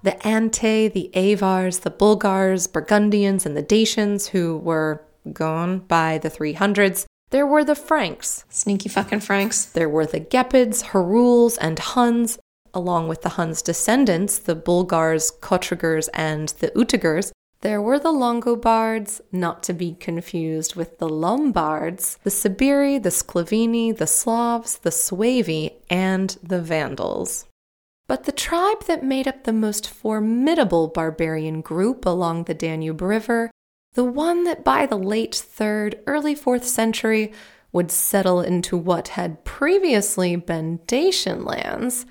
The 0.02 0.16
Ante, 0.26 0.88
the 0.88 1.14
Avars, 1.14 1.80
the 1.80 1.90
Bulgars, 1.90 2.66
Burgundians, 2.66 3.44
and 3.44 3.54
the 3.54 3.62
Dacians, 3.62 4.28
who 4.28 4.56
were 4.56 5.04
gone 5.32 5.80
by 5.80 6.18
the 6.18 6.30
300s. 6.30 7.04
There 7.32 7.46
were 7.46 7.64
the 7.64 7.74
Franks. 7.74 8.44
Sneaky 8.50 8.90
fucking 8.90 9.20
Franks. 9.20 9.64
There 9.64 9.88
were 9.88 10.04
the 10.04 10.20
Gepids, 10.20 10.82
Heruls, 10.90 11.56
and 11.58 11.78
Huns, 11.78 12.38
along 12.74 13.08
with 13.08 13.22
the 13.22 13.30
Huns' 13.30 13.62
descendants, 13.62 14.36
the 14.36 14.54
Bulgars, 14.54 15.32
Kutrigurs, 15.40 16.10
and 16.12 16.50
the 16.60 16.68
Utigurs. 16.76 17.32
There 17.62 17.80
were 17.80 17.98
the 17.98 18.12
Longobards, 18.12 19.22
not 19.32 19.62
to 19.62 19.72
be 19.72 19.94
confused 19.94 20.76
with 20.76 20.98
the 20.98 21.08
Lombards, 21.08 22.18
the 22.22 22.30
Sibiri, 22.30 22.98
the 22.98 23.08
Sclavini, 23.08 23.96
the 23.96 24.06
Slavs, 24.06 24.76
the 24.76 24.90
Suevi, 24.90 25.72
and 25.88 26.36
the 26.42 26.60
Vandals. 26.60 27.46
But 28.08 28.24
the 28.24 28.32
tribe 28.32 28.84
that 28.84 29.02
made 29.02 29.26
up 29.26 29.44
the 29.44 29.54
most 29.54 29.88
formidable 29.88 30.88
barbarian 30.88 31.62
group 31.62 32.04
along 32.04 32.44
the 32.44 32.52
Danube 32.52 33.00
River, 33.00 33.50
the 33.94 34.04
one 34.04 34.44
that 34.44 34.64
by 34.64 34.86
the 34.86 34.96
late 34.96 35.32
3rd, 35.32 36.00
early 36.06 36.34
4th 36.34 36.64
century 36.64 37.32
would 37.72 37.90
settle 37.90 38.40
into 38.40 38.76
what 38.76 39.08
had 39.08 39.44
previously 39.44 40.36
been 40.36 40.80
Dacian 40.86 41.44
lands, 41.44 42.06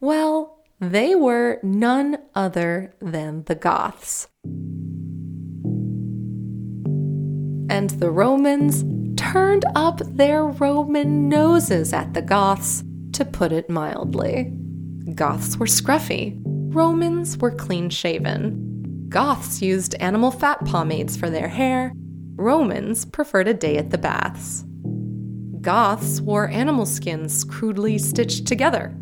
well, 0.00 0.58
they 0.80 1.14
were 1.14 1.60
none 1.62 2.18
other 2.34 2.94
than 3.00 3.44
the 3.44 3.54
Goths. 3.54 4.28
And 7.70 7.90
the 7.90 8.10
Romans 8.10 8.84
turned 9.16 9.64
up 9.76 10.00
their 10.04 10.44
Roman 10.44 11.28
noses 11.28 11.92
at 11.92 12.14
the 12.14 12.22
Goths, 12.22 12.82
to 13.12 13.24
put 13.24 13.52
it 13.52 13.68
mildly. 13.68 14.52
Goths 15.14 15.56
were 15.58 15.66
scruffy, 15.66 16.40
Romans 16.44 17.36
were 17.36 17.50
clean 17.50 17.90
shaven. 17.90 18.71
Goths 19.12 19.60
used 19.60 19.94
animal 19.96 20.30
fat 20.30 20.64
pomades 20.64 21.18
for 21.18 21.28
their 21.28 21.48
hair, 21.48 21.92
Romans 22.36 23.04
preferred 23.04 23.46
a 23.46 23.52
day 23.52 23.76
at 23.76 23.90
the 23.90 23.98
baths. 23.98 24.64
Goths 25.60 26.22
wore 26.22 26.48
animal 26.48 26.86
skins 26.86 27.44
crudely 27.44 27.98
stitched 27.98 28.46
together. 28.46 28.96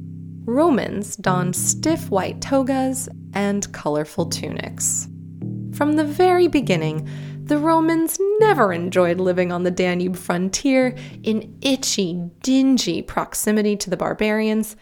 Romans 0.47 1.15
donned 1.15 1.55
stiff 1.55 2.11
white 2.11 2.41
togas 2.41 3.09
and 3.35 3.73
colorful 3.73 4.27
tunics. 4.27 5.07
From 5.75 5.93
the 5.93 6.05
very 6.05 6.49
beginning, 6.49 7.09
the 7.45 7.59
Romans 7.59 8.19
never 8.41 8.73
enjoyed 8.73 9.21
living 9.21 9.53
on 9.53 9.63
the 9.63 9.71
Danube 9.71 10.17
frontier 10.17 10.97
in 11.23 11.57
itchy, 11.63 12.21
dingy 12.43 13.01
proximity 13.01 13.77
to 13.77 13.89
the 13.89 13.97
barbarians. 13.97 14.75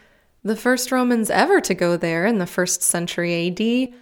The 0.42 0.56
first 0.56 0.90
Romans 0.90 1.28
ever 1.28 1.61
to 1.61 1.75
go 1.75 1.99
there 1.99 2.25
in 2.25 2.38
the 2.38 2.47
first 2.47 2.82
century 2.82 3.49
AD 3.49 3.94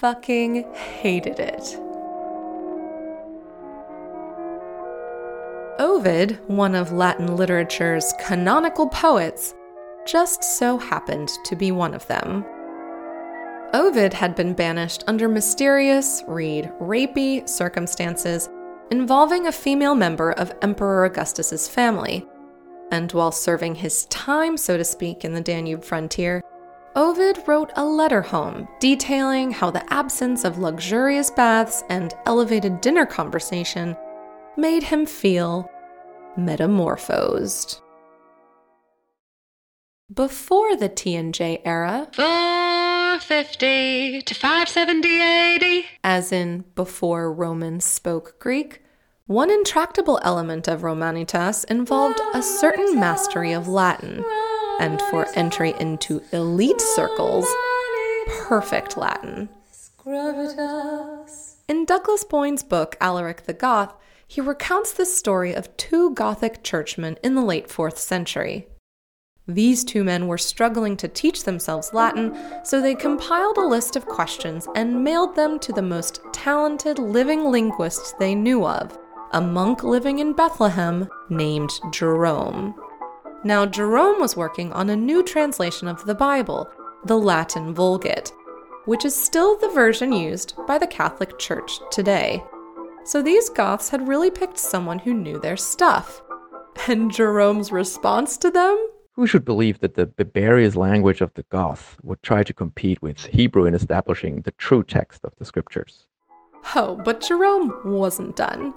fucking 0.00 0.62
hated 0.74 1.40
it. 1.40 1.74
Ovid, 5.78 6.38
one 6.48 6.74
of 6.74 6.92
Latin 6.92 7.34
literature's 7.34 8.12
canonical 8.20 8.88
poets, 8.90 9.54
just 10.06 10.44
so 10.44 10.76
happened 10.76 11.30
to 11.46 11.56
be 11.56 11.72
one 11.72 11.94
of 11.94 12.06
them. 12.08 12.44
Ovid 13.72 14.12
had 14.12 14.34
been 14.34 14.52
banished 14.52 15.02
under 15.06 15.30
mysterious, 15.30 16.22
read 16.28 16.70
rapey 16.78 17.48
circumstances 17.48 18.50
involving 18.90 19.46
a 19.46 19.52
female 19.52 19.94
member 19.94 20.32
of 20.32 20.52
Emperor 20.60 21.06
Augustus's 21.06 21.68
family. 21.68 22.26
And 22.92 23.10
while 23.12 23.32
serving 23.32 23.76
his 23.76 24.04
time, 24.06 24.58
so 24.58 24.76
to 24.76 24.84
speak, 24.84 25.24
in 25.24 25.32
the 25.32 25.40
Danube 25.40 25.82
frontier, 25.82 26.42
Ovid 26.96 27.46
wrote 27.46 27.72
a 27.76 27.84
letter 27.84 28.22
home 28.22 28.66
detailing 28.80 29.50
how 29.50 29.70
the 29.70 29.84
absence 29.92 30.44
of 30.44 30.56
luxurious 30.56 31.30
baths 31.30 31.84
and 31.90 32.14
elevated 32.24 32.80
dinner 32.80 33.04
conversation 33.04 33.94
made 34.56 34.82
him 34.82 35.04
feel 35.04 35.70
metamorphosed. 36.38 37.82
Before 40.12 40.74
the 40.74 40.88
TNJ 40.88 41.60
era, 41.66 42.08
450 42.14 44.22
to 44.22 44.34
570 44.34 45.20
AD. 45.20 45.84
as 46.02 46.32
in 46.32 46.64
before 46.74 47.30
Romans 47.30 47.84
spoke 47.84 48.38
Greek, 48.38 48.82
one 49.26 49.50
intractable 49.50 50.18
element 50.22 50.66
of 50.66 50.80
Romanitas 50.80 51.64
involved 51.64 52.20
a 52.32 52.42
certain 52.42 52.98
mastery 52.98 53.52
of 53.52 53.68
Latin. 53.68 54.24
And 54.78 55.00
for 55.10 55.26
entry 55.34 55.74
into 55.80 56.22
elite 56.32 56.80
circles, 56.80 57.46
perfect 58.28 58.96
Latin. 58.96 59.48
In 61.68 61.84
Douglas 61.84 62.24
Boin's 62.24 62.62
book, 62.62 62.96
Alaric 63.00 63.46
the 63.46 63.52
Goth, 63.52 63.94
he 64.28 64.40
recounts 64.40 64.92
the 64.92 65.06
story 65.06 65.54
of 65.54 65.76
two 65.76 66.12
Gothic 66.12 66.62
churchmen 66.62 67.16
in 67.22 67.34
the 67.34 67.44
late 67.44 67.68
4th 67.68 67.98
century. 67.98 68.66
These 69.48 69.84
two 69.84 70.02
men 70.02 70.26
were 70.26 70.38
struggling 70.38 70.96
to 70.98 71.08
teach 71.08 71.44
themselves 71.44 71.94
Latin, 71.94 72.36
so 72.64 72.80
they 72.80 72.96
compiled 72.96 73.56
a 73.58 73.66
list 73.66 73.94
of 73.94 74.06
questions 74.06 74.66
and 74.74 75.04
mailed 75.04 75.36
them 75.36 75.58
to 75.60 75.72
the 75.72 75.82
most 75.82 76.20
talented 76.32 76.98
living 76.98 77.44
linguists 77.44 78.12
they 78.18 78.34
knew 78.34 78.66
of, 78.66 78.98
a 79.32 79.40
monk 79.40 79.84
living 79.84 80.18
in 80.18 80.32
Bethlehem 80.32 81.08
named 81.30 81.70
Jerome. 81.92 82.74
Now, 83.46 83.64
Jerome 83.64 84.20
was 84.20 84.36
working 84.36 84.72
on 84.72 84.90
a 84.90 84.96
new 84.96 85.22
translation 85.22 85.86
of 85.86 86.04
the 86.04 86.16
Bible, 86.16 86.68
the 87.04 87.16
Latin 87.16 87.72
Vulgate, 87.72 88.32
which 88.86 89.04
is 89.04 89.14
still 89.14 89.56
the 89.56 89.68
version 89.68 90.12
used 90.12 90.54
by 90.66 90.78
the 90.78 90.86
Catholic 90.88 91.38
Church 91.38 91.78
today. 91.92 92.42
So 93.04 93.22
these 93.22 93.48
Goths 93.48 93.88
had 93.88 94.08
really 94.08 94.32
picked 94.32 94.58
someone 94.58 94.98
who 94.98 95.14
knew 95.14 95.38
their 95.38 95.56
stuff. 95.56 96.22
And 96.88 97.12
Jerome's 97.12 97.70
response 97.70 98.36
to 98.38 98.50
them? 98.50 98.76
Who 99.12 99.28
should 99.28 99.44
believe 99.44 99.78
that 99.78 99.94
the 99.94 100.06
barbarous 100.24 100.74
language 100.74 101.20
of 101.20 101.32
the 101.34 101.44
Goths 101.44 101.96
would 102.02 102.24
try 102.24 102.42
to 102.42 102.52
compete 102.52 103.00
with 103.00 103.26
Hebrew 103.26 103.66
in 103.66 103.74
establishing 103.74 104.40
the 104.40 104.50
true 104.58 104.82
text 104.82 105.24
of 105.24 105.32
the 105.38 105.44
scriptures? 105.44 106.08
Oh, 106.74 107.00
but 107.04 107.20
Jerome 107.20 107.72
wasn't 107.84 108.34
done. 108.34 108.74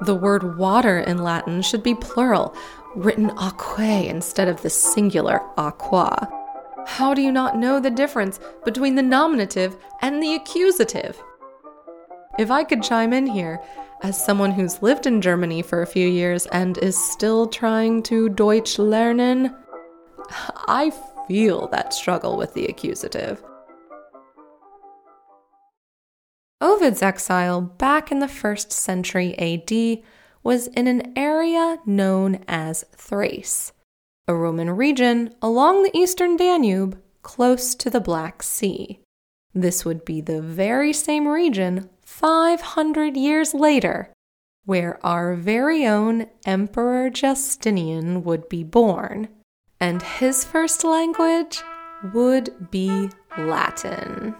The 0.00 0.14
word 0.14 0.58
water 0.58 0.98
in 0.98 1.18
Latin 1.18 1.62
should 1.62 1.82
be 1.82 1.94
plural, 1.94 2.54
written 2.94 3.30
aquae 3.30 4.08
instead 4.08 4.48
of 4.48 4.62
the 4.62 4.70
singular 4.70 5.40
aqua. 5.56 6.28
How 6.86 7.14
do 7.14 7.22
you 7.22 7.32
not 7.32 7.56
know 7.56 7.80
the 7.80 7.90
difference 7.90 8.38
between 8.64 8.94
the 8.94 9.02
nominative 9.02 9.76
and 10.02 10.22
the 10.22 10.34
accusative? 10.34 11.20
If 12.38 12.50
I 12.50 12.64
could 12.64 12.82
chime 12.82 13.12
in 13.12 13.26
here, 13.26 13.60
as 14.02 14.22
someone 14.22 14.50
who's 14.50 14.82
lived 14.82 15.06
in 15.06 15.22
Germany 15.22 15.62
for 15.62 15.80
a 15.80 15.86
few 15.86 16.06
years 16.06 16.46
and 16.46 16.76
is 16.78 17.02
still 17.12 17.46
trying 17.46 18.02
to 18.04 18.28
Deutsch 18.28 18.76
lernen, 18.76 19.54
I 20.68 20.92
feel 21.26 21.68
that 21.68 21.94
struggle 21.94 22.36
with 22.36 22.52
the 22.54 22.66
accusative. 22.66 23.42
Ovid's 26.60 27.02
exile 27.02 27.60
back 27.60 28.10
in 28.10 28.18
the 28.20 28.28
first 28.28 28.72
century 28.72 29.38
AD 29.38 30.02
was 30.44 30.68
in 30.68 30.86
an 30.86 31.12
area 31.16 31.78
known 31.84 32.44
as 32.46 32.84
Thrace, 32.94 33.72
a 34.28 34.34
Roman 34.34 34.70
region 34.70 35.34
along 35.42 35.82
the 35.82 35.96
eastern 35.96 36.36
Danube 36.36 37.00
close 37.22 37.74
to 37.74 37.90
the 37.90 38.00
Black 38.00 38.42
Sea. 38.42 39.00
This 39.54 39.84
would 39.84 40.04
be 40.04 40.20
the 40.20 40.42
very 40.42 40.92
same 40.92 41.26
region 41.26 41.88
500 42.04 43.16
years 43.16 43.54
later 43.54 44.12
where 44.64 45.04
our 45.04 45.34
very 45.34 45.86
own 45.86 46.26
Emperor 46.46 47.10
Justinian 47.10 48.24
would 48.24 48.48
be 48.48 48.64
born, 48.64 49.28
and 49.78 50.02
his 50.02 50.44
first 50.44 50.84
language 50.84 51.62
would 52.14 52.70
be 52.70 53.10
Latin. 53.36 54.34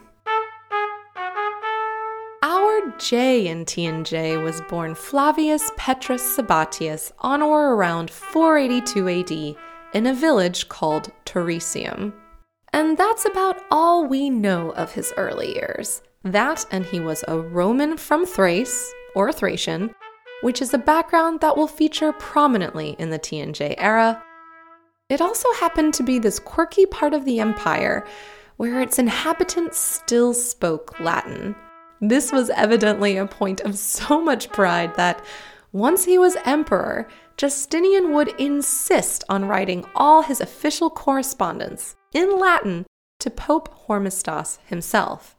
J 2.99 3.49
in 3.49 3.65
TNJ 3.65 4.43
was 4.43 4.61
born 4.63 4.95
Flavius 4.95 5.71
Petrus 5.77 6.37
Sabatius 6.37 7.13
on 7.19 7.43
or 7.43 7.75
around 7.75 8.11
482 8.11 9.09
AD 9.09 9.57
in 9.95 10.07
a 10.07 10.15
village 10.15 10.69
called 10.69 11.13
Tauresium. 11.25 12.13
And 12.73 12.97
that's 12.97 13.25
about 13.25 13.63
all 13.71 14.07
we 14.07 14.31
know 14.31 14.71
of 14.71 14.93
his 14.93 15.13
early 15.17 15.55
years. 15.55 16.03
That, 16.25 16.67
and 16.71 16.85
he 16.85 17.01
was 17.01 17.25
a 17.29 17.39
Roman 17.39 17.97
from 17.97 18.27
Thrace, 18.27 18.93
or 19.15 19.33
Thracian, 19.33 19.95
which 20.43 20.61
is 20.61 20.75
a 20.75 20.79
background 20.79 21.41
that 21.41 21.57
will 21.57 21.69
feature 21.69 22.13
prominently 22.13 22.97
in 22.99 23.11
the 23.11 23.19
TNJ 23.19 23.75
era. 23.79 24.23
It 25.09 25.21
also 25.21 25.53
happened 25.55 25.95
to 25.95 26.03
be 26.03 26.19
this 26.19 26.39
quirky 26.39 26.87
part 26.87 27.15
of 27.15 27.25
the 27.25 27.41
empire 27.41 28.07
where 28.57 28.81
its 28.81 28.99
inhabitants 28.99 29.79
still 29.79 30.33
spoke 30.33 30.99
Latin. 31.01 31.55
This 32.01 32.33
was 32.33 32.51
evidently 32.51 33.17
a 33.17 33.27
point 33.27 33.61
of 33.61 33.77
so 33.79 34.21
much 34.21 34.51
pride 34.51 34.95
that 34.97 35.25
once 35.73 36.05
he 36.05 36.19
was 36.19 36.37
emperor, 36.45 37.09
Justinian 37.37 38.13
would 38.13 38.29
insist 38.39 39.25
on 39.29 39.47
writing 39.47 39.85
all 39.95 40.23
his 40.23 40.41
official 40.41 40.91
correspondence 40.91 41.97
in 42.13 42.39
Latin 42.39 42.87
to 43.21 43.31
Pope 43.31 43.75
Hormisdas 43.87 44.59
himself. 44.67 45.37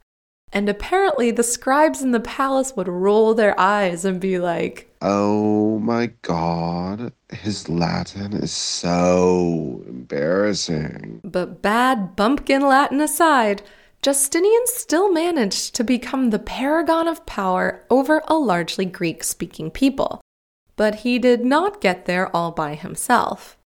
And 0.51 0.69
apparently, 0.69 1.31
the 1.31 1.43
scribes 1.43 2.01
in 2.01 2.11
the 2.11 2.19
palace 2.19 2.75
would 2.75 2.87
roll 2.87 3.33
their 3.33 3.59
eyes 3.59 4.05
and 4.05 4.19
be 4.19 4.39
like, 4.39 4.89
Oh 5.01 5.79
my 5.79 6.11
god, 6.21 7.13
his 7.29 7.67
Latin 7.67 8.33
is 8.33 8.51
so 8.51 9.83
embarrassing. 9.87 11.21
But 11.23 11.61
bad 11.61 12.15
bumpkin 12.15 12.61
Latin 12.61 13.01
aside, 13.01 13.61
Justinian 14.05 14.67
still 14.67 15.11
managed 15.11 15.73
to 15.73 15.83
become 15.83 16.29
the 16.29 16.37
paragon 16.37 17.07
of 17.07 17.25
power 17.25 17.83
over 17.89 18.21
a 18.27 18.35
largely 18.35 18.85
Greek 18.85 19.23
speaking 19.23 19.71
people. 19.71 20.21
But 20.75 20.97
he 20.97 21.17
did 21.17 21.43
not 21.43 21.81
get 21.81 22.05
there 22.05 22.29
all 22.35 22.51
by 22.51 22.75
himself. 22.75 23.57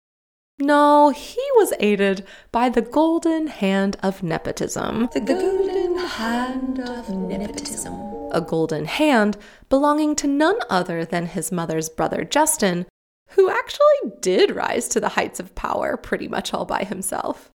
No, 0.61 1.09
he 1.09 1.45
was 1.57 1.73
aided 1.81 2.25
by 2.53 2.69
the 2.69 2.83
golden 2.83 3.49
hand 3.49 3.97
of 4.01 4.23
nepotism. 4.23 5.09
The 5.13 5.23
golden 5.23 5.99
hand 5.99 6.79
of 6.89 7.11
nepotism. 7.11 7.95
A 8.31 8.41
golden 8.41 8.85
hand 8.85 9.39
belonging 9.69 10.15
to 10.15 10.29
none 10.29 10.61
other 10.71 11.05
than 11.05 11.27
his 11.27 11.51
mother's 11.51 11.89
brother 11.89 12.23
Justin, 12.23 12.87
who 13.31 13.51
actually 13.51 14.13
did 14.21 14.55
rise 14.55 14.87
to 14.91 15.01
the 15.01 15.09
heights 15.09 15.41
of 15.41 15.57
power 15.57 15.97
pretty 15.97 16.29
much 16.29 16.55
all 16.55 16.65
by 16.65 16.85
himself. 16.85 17.51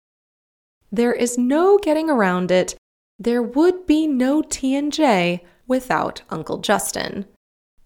There 0.94 1.12
is 1.12 1.36
no 1.36 1.76
getting 1.78 2.08
around 2.08 2.52
it. 2.52 2.76
There 3.18 3.42
would 3.42 3.84
be 3.84 4.06
no 4.06 4.42
TNJ 4.42 5.40
without 5.66 6.22
Uncle 6.30 6.58
Justin. 6.58 7.26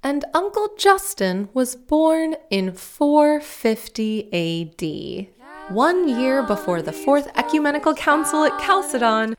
And 0.02 0.26
Uncle 0.34 0.68
Justin 0.78 1.48
was 1.54 1.74
born 1.74 2.36
in 2.50 2.72
450 2.72 4.28
AD, 4.44 5.28
one 5.74 6.20
year 6.20 6.42
before 6.42 6.82
the 6.82 6.92
Fourth 6.92 7.28
Ecumenical 7.34 7.94
Council 7.94 8.44
at 8.44 8.60
Chalcedon, 8.60 9.36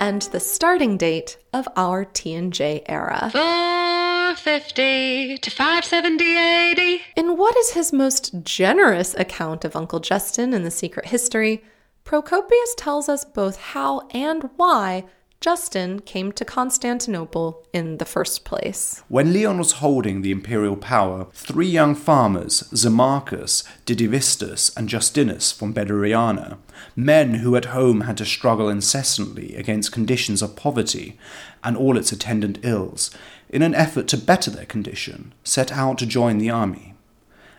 and 0.00 0.22
the 0.22 0.40
starting 0.40 0.96
date 0.96 1.38
of 1.52 1.68
our 1.76 2.04
TNJ 2.04 2.82
era. 2.86 3.30
450 3.30 5.38
to 5.38 5.48
570 5.48 6.36
AD. 6.36 7.00
In 7.14 7.36
what 7.36 7.56
is 7.56 7.70
his 7.70 7.92
most 7.92 8.42
generous 8.42 9.14
account 9.14 9.64
of 9.64 9.76
Uncle 9.76 10.00
Justin 10.00 10.52
in 10.52 10.64
the 10.64 10.72
secret 10.72 11.06
history, 11.06 11.62
Procopius 12.04 12.74
tells 12.76 13.08
us 13.08 13.24
both 13.24 13.56
how 13.56 14.06
and 14.10 14.50
why 14.56 15.04
Justin 15.40 16.00
came 16.00 16.32
to 16.32 16.44
Constantinople 16.44 17.66
in 17.72 17.96
the 17.96 18.04
first 18.04 18.44
place. 18.44 19.02
When 19.08 19.32
Leon 19.32 19.58
was 19.58 19.72
holding 19.72 20.20
the 20.20 20.30
imperial 20.30 20.76
power, 20.76 21.26
three 21.32 21.66
young 21.66 21.94
farmers, 21.94 22.62
Zammarchus, 22.72 23.64
Didivistus, 23.86 24.74
and 24.76 24.88
Justinus 24.88 25.50
from 25.50 25.72
Bederiana, 25.72 26.58
men 26.94 27.36
who 27.36 27.56
at 27.56 27.66
home 27.66 28.02
had 28.02 28.18
to 28.18 28.26
struggle 28.26 28.68
incessantly 28.68 29.56
against 29.56 29.92
conditions 29.92 30.42
of 30.42 30.56
poverty 30.56 31.18
and 31.62 31.76
all 31.76 31.96
its 31.96 32.12
attendant 32.12 32.58
ills, 32.62 33.10
in 33.48 33.62
an 33.62 33.74
effort 33.74 34.08
to 34.08 34.18
better 34.18 34.50
their 34.50 34.66
condition, 34.66 35.32
set 35.42 35.72
out 35.72 35.98
to 35.98 36.06
join 36.06 36.36
the 36.36 36.50
army. 36.50 36.94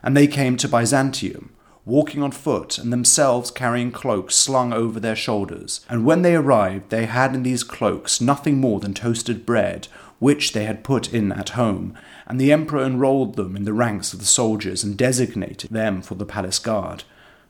And 0.03 0.15
they 0.15 0.27
came 0.27 0.55
to 0.57 0.67
Byzantium, 0.67 1.51
walking 1.85 2.23
on 2.23 2.31
foot 2.31 2.77
and 2.77 2.91
themselves 2.91 3.51
carrying 3.51 3.91
cloaks 3.91 4.35
slung 4.35 4.73
over 4.73 4.99
their 4.99 5.15
shoulders. 5.15 5.85
And 5.87 6.05
when 6.05 6.23
they 6.23 6.35
arrived, 6.35 6.89
they 6.89 7.05
had 7.05 7.35
in 7.35 7.43
these 7.43 7.63
cloaks 7.63 8.19
nothing 8.19 8.59
more 8.59 8.79
than 8.79 8.93
toasted 8.93 9.45
bread, 9.45 9.87
which 10.19 10.53
they 10.53 10.65
had 10.65 10.83
put 10.83 11.13
in 11.13 11.31
at 11.31 11.49
home. 11.49 11.95
And 12.25 12.41
the 12.41 12.51
emperor 12.51 12.83
enrolled 12.83 13.35
them 13.35 13.55
in 13.55 13.65
the 13.65 13.73
ranks 13.73 14.13
of 14.13 14.19
the 14.19 14.25
soldiers 14.25 14.83
and 14.83 14.97
designated 14.97 15.69
them 15.69 16.01
for 16.01 16.15
the 16.15 16.25
palace 16.25 16.59
guard, 16.59 17.03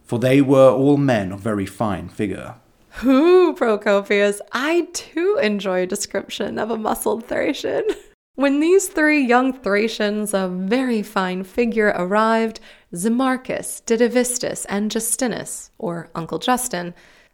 for 0.03 0.19
they 0.19 0.41
were 0.41 0.71
all 0.71 0.97
men 0.97 1.31
of 1.31 1.39
very 1.39 1.65
fine 1.65 2.09
figure. 2.09 2.55
Who, 2.99 3.53
Procopius? 3.53 4.41
I 4.53 4.87
too 4.93 5.37
enjoy 5.41 5.85
description 5.85 6.57
of 6.57 6.71
a 6.71 6.77
muscled 6.77 7.25
Thracian. 7.25 7.83
When 8.35 8.59
these 8.59 8.89
three 8.89 9.25
young 9.25 9.53
Thracians 9.53 10.33
of 10.33 10.51
very 10.51 11.01
fine 11.01 11.45
figure 11.45 11.93
arrived, 11.95 12.59
Zammarchus, 12.93 13.81
Didivistus, 13.85 14.65
and 14.67 14.91
Justinus, 14.91 15.71
or 15.77 16.09
Uncle 16.13 16.39
Justin, 16.39 16.93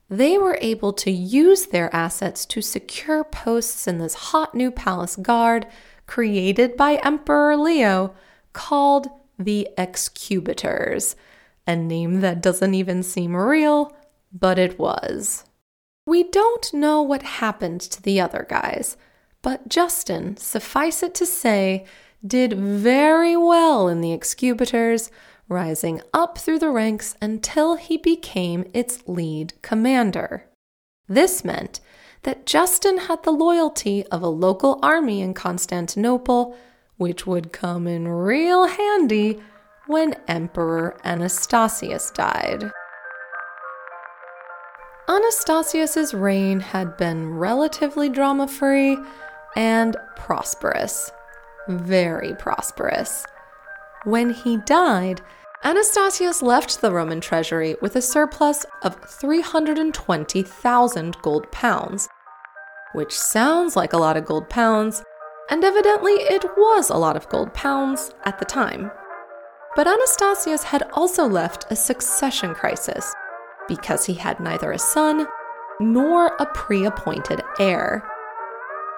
they 0.10 0.38
were 0.38 0.60
able 0.62 0.94
to 0.94 1.10
use 1.10 1.66
their 1.68 1.94
assets 1.96 2.46
to 2.46 2.62
secure 2.62 3.24
posts 3.24 3.88
in 3.88 3.98
this 3.98 4.14
hot 4.14 4.54
new 4.54 4.70
palace 4.70 5.16
guard 5.16 5.66
created 6.06 6.78
by 6.78 7.00
Emperor 7.04 7.58
Leo 7.58 8.14
called 8.54 9.08
the 9.40 9.70
Excubitors. 9.78 11.16
a 11.66 11.76
name 11.76 12.20
that 12.20 12.42
doesn't 12.42 12.74
even 12.74 13.02
seem 13.02 13.36
real, 13.36 13.96
but 14.32 14.60
it 14.60 14.78
was. 14.78 15.46
We 16.06 16.24
don't 16.24 16.74
know 16.74 17.02
what 17.02 17.24
happened 17.24 17.82
to 17.82 18.02
the 18.02 18.20
other 18.20 18.46
guys, 18.50 18.98
but 19.42 19.68
Justin, 19.68 20.38
suffice 20.38 21.02
it 21.02 21.16
to 21.16 21.26
say, 21.26 21.86
did 22.26 22.54
very 22.54 23.36
well 23.36 23.88
in 23.88 24.02
the 24.02 24.14
Excubitors, 24.14 25.10
rising 25.48 26.02
up 26.14 26.38
through 26.38 26.60
the 26.60 26.70
ranks 26.70 27.16
until 27.22 27.76
he 27.76 27.98
became 27.98 28.70
its 28.74 29.04
lead 29.08 29.54
commander. 29.62 30.46
This 31.08 31.44
meant 31.44 31.80
that 32.24 32.46
Justin 32.46 33.00
had 33.00 33.24
the 33.24 33.32
loyalty 33.32 34.06
of 34.08 34.22
a 34.22 34.28
local 34.28 34.80
army 34.84 35.22
in 35.22 35.34
Constantinople, 35.34 36.56
which 36.98 37.26
would 37.26 37.52
come 37.52 37.88
in 37.88 38.08
real 38.08 38.68
handy 38.68 39.42
when 39.88 40.16
Emperor 40.28 40.96
Anastasius 41.04 42.12
died. 42.12 42.72
Anastasius's 45.10 46.14
reign 46.14 46.60
had 46.60 46.96
been 46.96 47.34
relatively 47.34 48.08
drama 48.08 48.48
free 48.48 48.98
and 49.56 49.96
prosperous. 50.16 51.12
Very 51.68 52.34
prosperous. 52.36 53.26
When 54.04 54.32
he 54.32 54.58
died, 54.58 55.22
Anastasius 55.64 56.42
left 56.42 56.82
the 56.82 56.92
Roman 56.92 57.22
treasury 57.22 57.76
with 57.82 57.96
a 57.96 58.02
surplus 58.02 58.66
of 58.82 59.00
320,000 59.06 61.22
gold 61.22 61.52
pounds, 61.52 62.10
which 62.94 63.16
sounds 63.18 63.76
like 63.76 63.94
a 63.94 63.98
lot 63.98 64.18
of 64.18 64.26
gold 64.26 64.50
pounds, 64.50 65.04
and 65.52 65.64
evidently 65.64 66.14
it 66.14 66.44
was 66.58 66.90
a 66.90 66.98
lot 66.98 67.16
of 67.16 67.30
gold 67.30 67.54
pounds 67.54 68.12
at 68.24 68.40
the 68.40 68.46
time. 68.46 68.90
But 69.76 69.88
Anastasius 69.88 70.64
had 70.64 70.82
also 70.94 71.28
left 71.28 71.68
a 71.70 71.76
succession 71.76 72.56
crisis 72.56 73.14
because 73.68 74.06
he 74.06 74.16
had 74.16 74.40
neither 74.40 74.72
a 74.72 74.80
son 74.80 75.28
nor 75.80 76.36
a 76.40 76.48
pre 76.48 76.86
appointed 76.86 77.44
heir. 77.60 78.04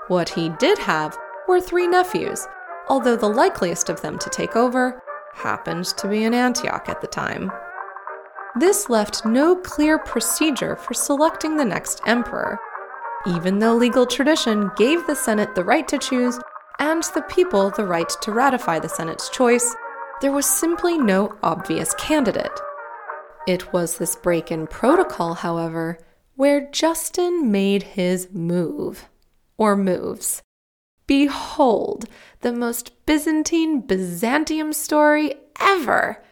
What 0.08 0.30
he 0.30 0.50
did 0.50 0.78
have 0.80 1.18
were 1.48 1.62
three 1.62 1.88
nephews, 1.88 2.46
although 2.90 3.16
the 3.16 3.30
likeliest 3.30 3.90
of 3.90 4.02
them 4.02 4.18
to 4.20 4.30
take 4.30 4.56
over 4.56 5.02
happened 5.34 5.86
to 5.86 6.08
be 6.08 6.24
in 6.24 6.34
Antioch 6.34 6.90
at 6.90 7.02
the 7.02 7.08
time. 7.08 7.52
This 8.60 8.90
left 8.90 9.26
no 9.26 9.56
clear 9.56 9.98
procedure 9.98 10.76
for 10.76 10.94
selecting 10.94 11.58
the 11.58 11.66
next 11.66 12.02
emperor, 12.06 12.60
even 13.26 13.60
though 13.60 13.74
legal 13.74 14.06
tradition 14.06 14.70
gave 14.76 15.08
the 15.08 15.16
Senate 15.16 15.56
the 15.56 15.64
right 15.64 15.88
to 15.88 15.98
choose 15.98 16.40
and 16.80 17.04
the 17.16 17.22
people 17.24 17.70
the 17.70 17.86
right 17.86 18.10
to 18.22 18.32
ratify 18.32 18.80
the 18.80 18.90
Senate's 18.90 19.30
choice, 19.30 19.74
there 20.22 20.32
was 20.32 20.46
simply 20.46 20.98
no 20.98 21.36
obvious 21.42 21.94
candidate. 21.96 22.60
It 23.48 23.74
was 23.74 23.98
this 23.98 24.16
break 24.16 24.52
in 24.52 24.68
protocol, 24.68 25.34
however, 25.34 25.98
where 26.36 26.70
Justin 26.72 27.52
made 27.52 27.84
his 27.84 28.28
move, 28.32 29.08
or 29.58 29.76
moves. 29.76 30.42
Behold, 31.08 32.06
the 32.42 32.54
most 32.54 33.06
Byzantine 33.06 33.82
Byzantium 33.82 34.74
story 34.74 35.36
ever! 35.60 36.24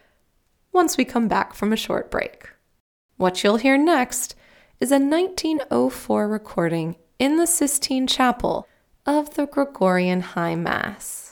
Once 0.72 0.96
we 0.96 1.04
come 1.04 1.28
back 1.28 1.54
from 1.54 1.72
a 1.72 1.76
short 1.76 2.10
break. 2.10 2.48
What 3.16 3.44
you'll 3.44 3.56
hear 3.56 3.76
next 3.76 4.34
is 4.80 4.90
a 4.90 4.98
1904 4.98 6.26
recording 6.26 6.96
in 7.18 7.36
the 7.36 7.46
Sistine 7.46 8.06
Chapel 8.06 8.66
of 9.06 9.34
the 9.34 9.46
Gregorian 9.46 10.20
High 10.22 10.54
Mass. 10.54 11.31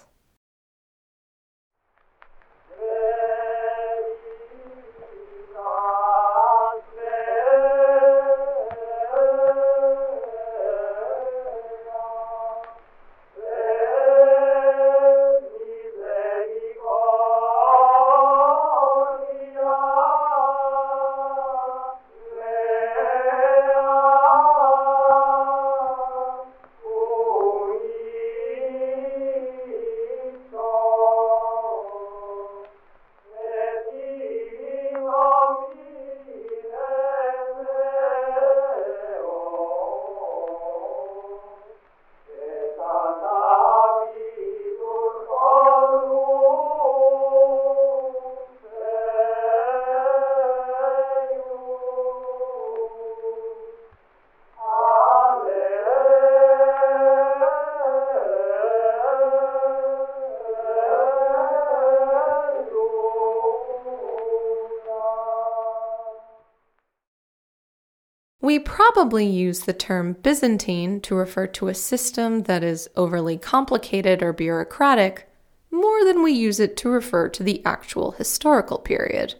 Probably 69.00 69.24
use 69.24 69.60
the 69.60 69.72
term 69.72 70.12
Byzantine 70.12 71.00
to 71.00 71.14
refer 71.14 71.46
to 71.46 71.68
a 71.68 71.74
system 71.74 72.42
that 72.42 72.62
is 72.62 72.86
overly 72.96 73.38
complicated 73.38 74.22
or 74.22 74.30
bureaucratic 74.30 75.26
more 75.70 76.04
than 76.04 76.22
we 76.22 76.32
use 76.32 76.60
it 76.60 76.76
to 76.76 76.90
refer 76.90 77.26
to 77.26 77.42
the 77.42 77.64
actual 77.64 78.10
historical 78.10 78.76
period. 78.76 79.36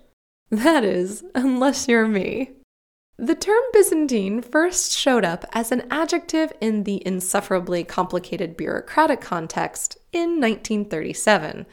That 0.51 0.83
is, 0.83 1.23
unless 1.35 1.88
you're 1.88 2.09
me. 2.09 2.53
The 3.18 3.35
term 3.35 3.62
Byzantine 3.75 4.40
first 4.40 4.96
showed 4.96 5.27
up 5.27 5.44
as 5.53 5.70
an 5.70 5.87
adjective 5.90 6.55
in 6.62 6.85
the 6.85 7.07
insufferably 7.07 7.85
complicated 7.85 8.57
bureaucratic 8.57 9.20
context 9.20 9.99
in 10.11 10.40
1937, 10.40 11.66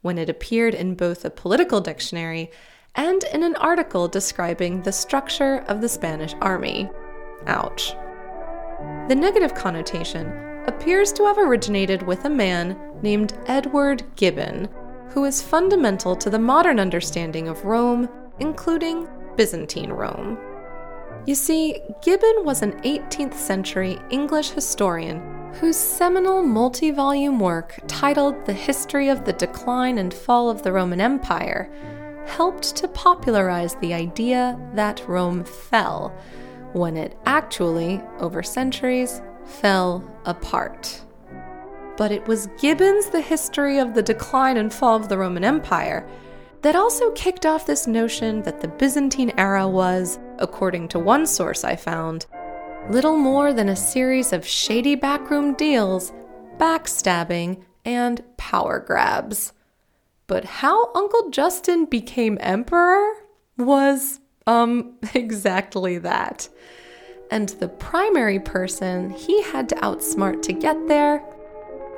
when 0.00 0.16
it 0.16 0.30
appeared 0.30 0.74
in 0.74 0.94
both 0.94 1.24
a 1.24 1.30
political 1.30 1.80
dictionary 1.80 2.52
and 2.94 3.24
in 3.34 3.42
an 3.42 3.56
article 3.56 4.06
describing 4.06 4.82
the 4.82 4.92
structure 4.92 5.64
of 5.66 5.80
the 5.80 5.88
Spanish 5.88 6.34
army. 6.40 6.88
Ouch. 7.46 7.94
The 9.08 9.14
negative 9.14 9.54
connotation 9.54 10.26
appears 10.66 11.12
to 11.12 11.24
have 11.24 11.38
originated 11.38 12.02
with 12.02 12.24
a 12.24 12.30
man 12.30 12.76
named 13.02 13.34
Edward 13.46 14.02
Gibbon, 14.16 14.68
who 15.10 15.24
is 15.24 15.42
fundamental 15.42 16.16
to 16.16 16.30
the 16.30 16.38
modern 16.38 16.78
understanding 16.78 17.48
of 17.48 17.64
Rome, 17.64 18.08
including 18.38 19.08
Byzantine 19.36 19.92
Rome. 19.92 20.38
You 21.26 21.34
see, 21.34 21.80
Gibbon 22.02 22.44
was 22.44 22.62
an 22.62 22.80
18th 22.82 23.34
century 23.34 23.98
English 24.10 24.50
historian 24.50 25.20
whose 25.54 25.76
seminal 25.76 26.42
multi 26.42 26.90
volume 26.90 27.38
work, 27.38 27.78
titled 27.86 28.46
The 28.46 28.52
History 28.52 29.08
of 29.08 29.24
the 29.24 29.32
Decline 29.34 29.98
and 29.98 30.12
Fall 30.12 30.48
of 30.48 30.62
the 30.62 30.72
Roman 30.72 31.00
Empire, 31.00 31.70
helped 32.26 32.74
to 32.76 32.88
popularize 32.88 33.74
the 33.76 33.92
idea 33.92 34.58
that 34.74 35.06
Rome 35.06 35.44
fell, 35.44 36.16
when 36.72 36.96
it 36.96 37.16
actually, 37.26 38.00
over 38.18 38.42
centuries, 38.42 39.22
fell 39.44 40.08
apart. 40.24 41.02
But 41.96 42.12
it 42.12 42.26
was 42.26 42.48
Gibbon's 42.58 43.10
The 43.10 43.20
History 43.20 43.78
of 43.78 43.94
the 43.94 44.02
Decline 44.02 44.56
and 44.56 44.72
Fall 44.72 44.96
of 44.96 45.08
the 45.08 45.18
Roman 45.18 45.44
Empire 45.44 46.08
that 46.62 46.76
also 46.76 47.10
kicked 47.12 47.44
off 47.44 47.66
this 47.66 47.86
notion 47.86 48.42
that 48.42 48.60
the 48.60 48.68
Byzantine 48.68 49.32
era 49.36 49.68
was, 49.68 50.18
according 50.38 50.88
to 50.88 50.98
one 50.98 51.26
source 51.26 51.64
I 51.64 51.76
found, 51.76 52.26
little 52.88 53.16
more 53.16 53.52
than 53.52 53.68
a 53.68 53.76
series 53.76 54.32
of 54.32 54.46
shady 54.46 54.94
backroom 54.94 55.54
deals, 55.54 56.12
backstabbing, 56.56 57.62
and 57.84 58.22
power 58.36 58.78
grabs. 58.78 59.52
But 60.26 60.44
how 60.44 60.92
Uncle 60.94 61.30
Justin 61.30 61.84
became 61.84 62.38
emperor 62.40 63.12
was, 63.58 64.20
um, 64.46 64.94
exactly 65.14 65.98
that. 65.98 66.48
And 67.30 67.48
the 67.48 67.68
primary 67.68 68.38
person 68.38 69.10
he 69.10 69.42
had 69.42 69.68
to 69.70 69.74
outsmart 69.76 70.42
to 70.42 70.52
get 70.52 70.88
there 70.88 71.22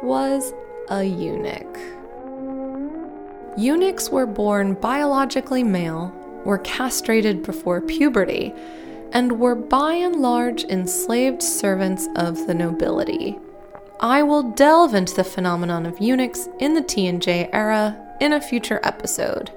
was 0.02 0.52
a 0.90 1.02
eunuch. 1.02 1.78
Eunuchs 3.56 4.10
were 4.10 4.26
born 4.26 4.74
biologically 4.74 5.62
male, 5.62 6.12
were 6.44 6.58
castrated 6.58 7.42
before 7.42 7.80
puberty, 7.80 8.52
and 9.12 9.38
were 9.38 9.54
by 9.54 9.94
and 9.94 10.16
large 10.16 10.64
enslaved 10.64 11.42
servants 11.42 12.08
of 12.16 12.46
the 12.46 12.54
nobility. 12.54 13.38
I 14.00 14.22
will 14.22 14.42
delve 14.42 14.94
into 14.94 15.14
the 15.14 15.24
phenomenon 15.24 15.86
of 15.86 16.00
eunuchs 16.00 16.48
in 16.58 16.74
the 16.74 16.82
TNJ 16.82 17.48
era 17.52 17.96
in 18.20 18.32
a 18.32 18.40
future 18.40 18.80
episode. 18.82 19.52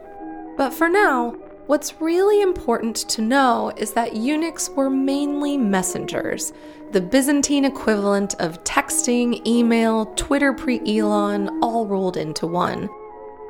But 0.58 0.74
for 0.74 0.88
now, 0.88 1.36
What's 1.68 2.00
really 2.00 2.42
important 2.42 2.96
to 3.10 3.22
know 3.22 3.74
is 3.76 3.92
that 3.92 4.16
eunuchs 4.16 4.70
were 4.70 4.90
mainly 4.90 5.58
messengers, 5.58 6.54
the 6.94 7.02
Byzantine 7.02 7.66
equivalent 7.66 8.36
of 8.40 8.64
texting, 8.64 9.46
email, 9.46 10.06
Twitter 10.16 10.54
pre 10.54 10.80
Elon, 10.88 11.60
all 11.62 11.86
rolled 11.86 12.16
into 12.16 12.48
one. 12.48 12.90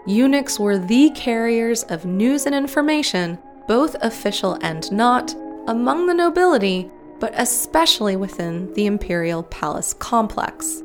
Eunuchs 0.07 0.59
were 0.59 0.79
the 0.79 1.11
carriers 1.11 1.83
of 1.83 2.05
news 2.05 2.47
and 2.47 2.55
information, 2.55 3.37
both 3.67 3.95
official 4.01 4.57
and 4.61 4.91
not, 4.91 5.35
among 5.67 6.07
the 6.07 6.13
nobility, 6.15 6.89
but 7.19 7.33
especially 7.37 8.15
within 8.15 8.73
the 8.73 8.87
imperial 8.87 9.43
palace 9.43 9.93
complex. 9.93 10.81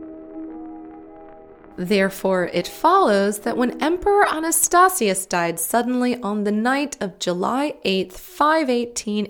Therefore, 1.77 2.51
it 2.53 2.69
follows 2.69 3.41
that 3.41 3.57
when 3.57 3.83
Emperor 3.83 4.27
Anastasius 4.29 5.27
died 5.27 5.59
suddenly 5.59 6.17
on 6.23 6.45
the 6.45 6.53
night 6.53 6.97
of 7.01 7.19
July 7.19 7.75
8, 7.85 8.13
518 8.13 9.27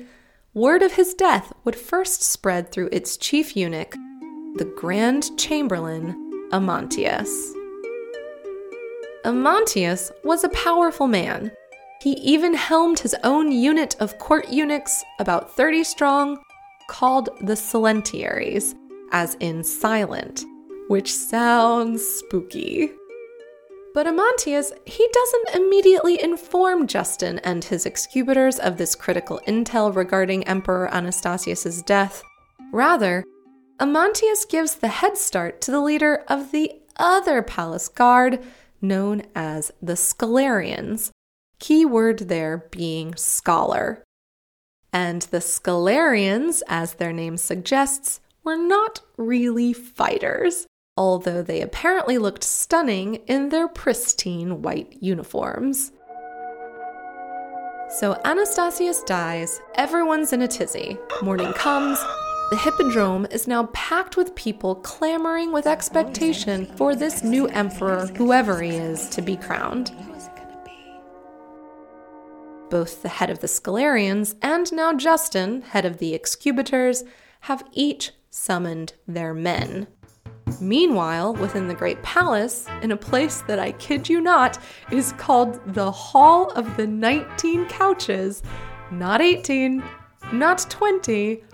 AD, 0.00 0.06
word 0.54 0.82
of 0.82 0.94
his 0.94 1.14
death 1.14 1.52
would 1.64 1.76
first 1.76 2.22
spread 2.22 2.72
through 2.72 2.88
its 2.90 3.16
chief 3.16 3.56
eunuch, 3.56 3.92
the 4.56 4.72
Grand 4.76 5.38
Chamberlain 5.38 6.48
Amantius. 6.52 7.52
Amantius 9.24 10.10
was 10.24 10.42
a 10.42 10.48
powerful 10.50 11.06
man. 11.06 11.52
He 12.00 12.12
even 12.12 12.54
helmed 12.54 13.00
his 13.00 13.14
own 13.24 13.52
unit 13.52 13.96
of 14.00 14.18
court 14.18 14.48
eunuchs, 14.48 15.04
about 15.18 15.54
30 15.54 15.84
strong, 15.84 16.38
called 16.88 17.28
the 17.42 17.54
Silentiaries, 17.54 18.74
as 19.12 19.34
in 19.40 19.62
silent 19.62 20.44
which 20.88 21.12
sounds 21.12 22.04
spooky. 22.04 22.90
But 23.94 24.06
Amantius, 24.06 24.72
he 24.86 25.08
doesn't 25.12 25.62
immediately 25.62 26.22
inform 26.22 26.86
Justin 26.86 27.38
and 27.40 27.64
his 27.64 27.86
Excubitors 27.86 28.58
of 28.58 28.76
this 28.76 28.94
critical 28.94 29.40
intel 29.46 29.94
regarding 29.94 30.46
Emperor 30.46 30.88
Anastasius's 30.92 31.82
death. 31.82 32.22
Rather, 32.72 33.24
Amantius 33.80 34.48
gives 34.48 34.76
the 34.76 34.88
head 34.88 35.16
start 35.16 35.60
to 35.62 35.70
the 35.70 35.80
leader 35.80 36.24
of 36.28 36.52
the 36.52 36.72
other 36.96 37.42
palace 37.42 37.88
guard, 37.88 38.42
known 38.80 39.22
as 39.34 39.70
the 39.80 39.94
Scholarians, 39.94 41.10
key 41.58 41.84
word 41.84 42.20
there 42.28 42.66
being 42.70 43.14
scholar. 43.14 44.04
And 44.92 45.22
the 45.22 45.38
Scholarians, 45.38 46.62
as 46.66 46.94
their 46.94 47.12
name 47.12 47.36
suggests, 47.36 48.20
were 48.42 48.56
not 48.56 49.00
really 49.16 49.72
fighters 49.72 50.66
although 50.98 51.42
they 51.44 51.60
apparently 51.60 52.18
looked 52.18 52.42
stunning 52.42 53.14
in 53.28 53.50
their 53.50 53.68
pristine 53.68 54.62
white 54.62 54.96
uniforms. 55.00 55.92
So 57.88 58.20
Anastasius 58.24 59.04
dies, 59.04 59.60
everyone's 59.76 60.32
in 60.32 60.42
a 60.42 60.48
tizzy. 60.48 60.98
Morning 61.22 61.52
comes, 61.52 62.00
the 62.50 62.56
hippodrome 62.56 63.28
is 63.30 63.46
now 63.46 63.66
packed 63.66 64.16
with 64.16 64.34
people 64.34 64.74
clamoring 64.74 65.52
with 65.52 65.68
expectation 65.68 66.66
for 66.66 66.96
this 66.96 67.22
new 67.22 67.46
emperor, 67.46 68.08
whoever 68.16 68.60
he 68.60 68.70
is, 68.70 69.08
to 69.10 69.22
be 69.22 69.36
crowned. 69.36 69.92
Both 72.70 73.02
the 73.02 73.08
head 73.08 73.30
of 73.30 73.38
the 73.38 73.46
Scholarians 73.46 74.34
and 74.42 74.70
now 74.72 74.92
Justin, 74.94 75.62
head 75.62 75.84
of 75.84 75.98
the 75.98 76.12
Excubitors, 76.12 77.04
have 77.42 77.62
each 77.72 78.10
summoned 78.30 78.94
their 79.06 79.32
men. 79.32 79.86
Meanwhile, 80.60 81.34
within 81.34 81.68
the 81.68 81.74
Great 81.74 82.02
Palace, 82.02 82.66
in 82.82 82.92
a 82.92 82.96
place 82.96 83.42
that 83.42 83.58
I 83.58 83.72
kid 83.72 84.08
you 84.08 84.20
not 84.20 84.58
is 84.90 85.12
called 85.12 85.60
the 85.74 85.90
Hall 85.90 86.50
of 86.52 86.76
the 86.76 86.86
19 86.86 87.66
Couches, 87.66 88.42
not 88.90 89.20
18, 89.20 89.82
not 90.32 90.66
20, 90.68 91.44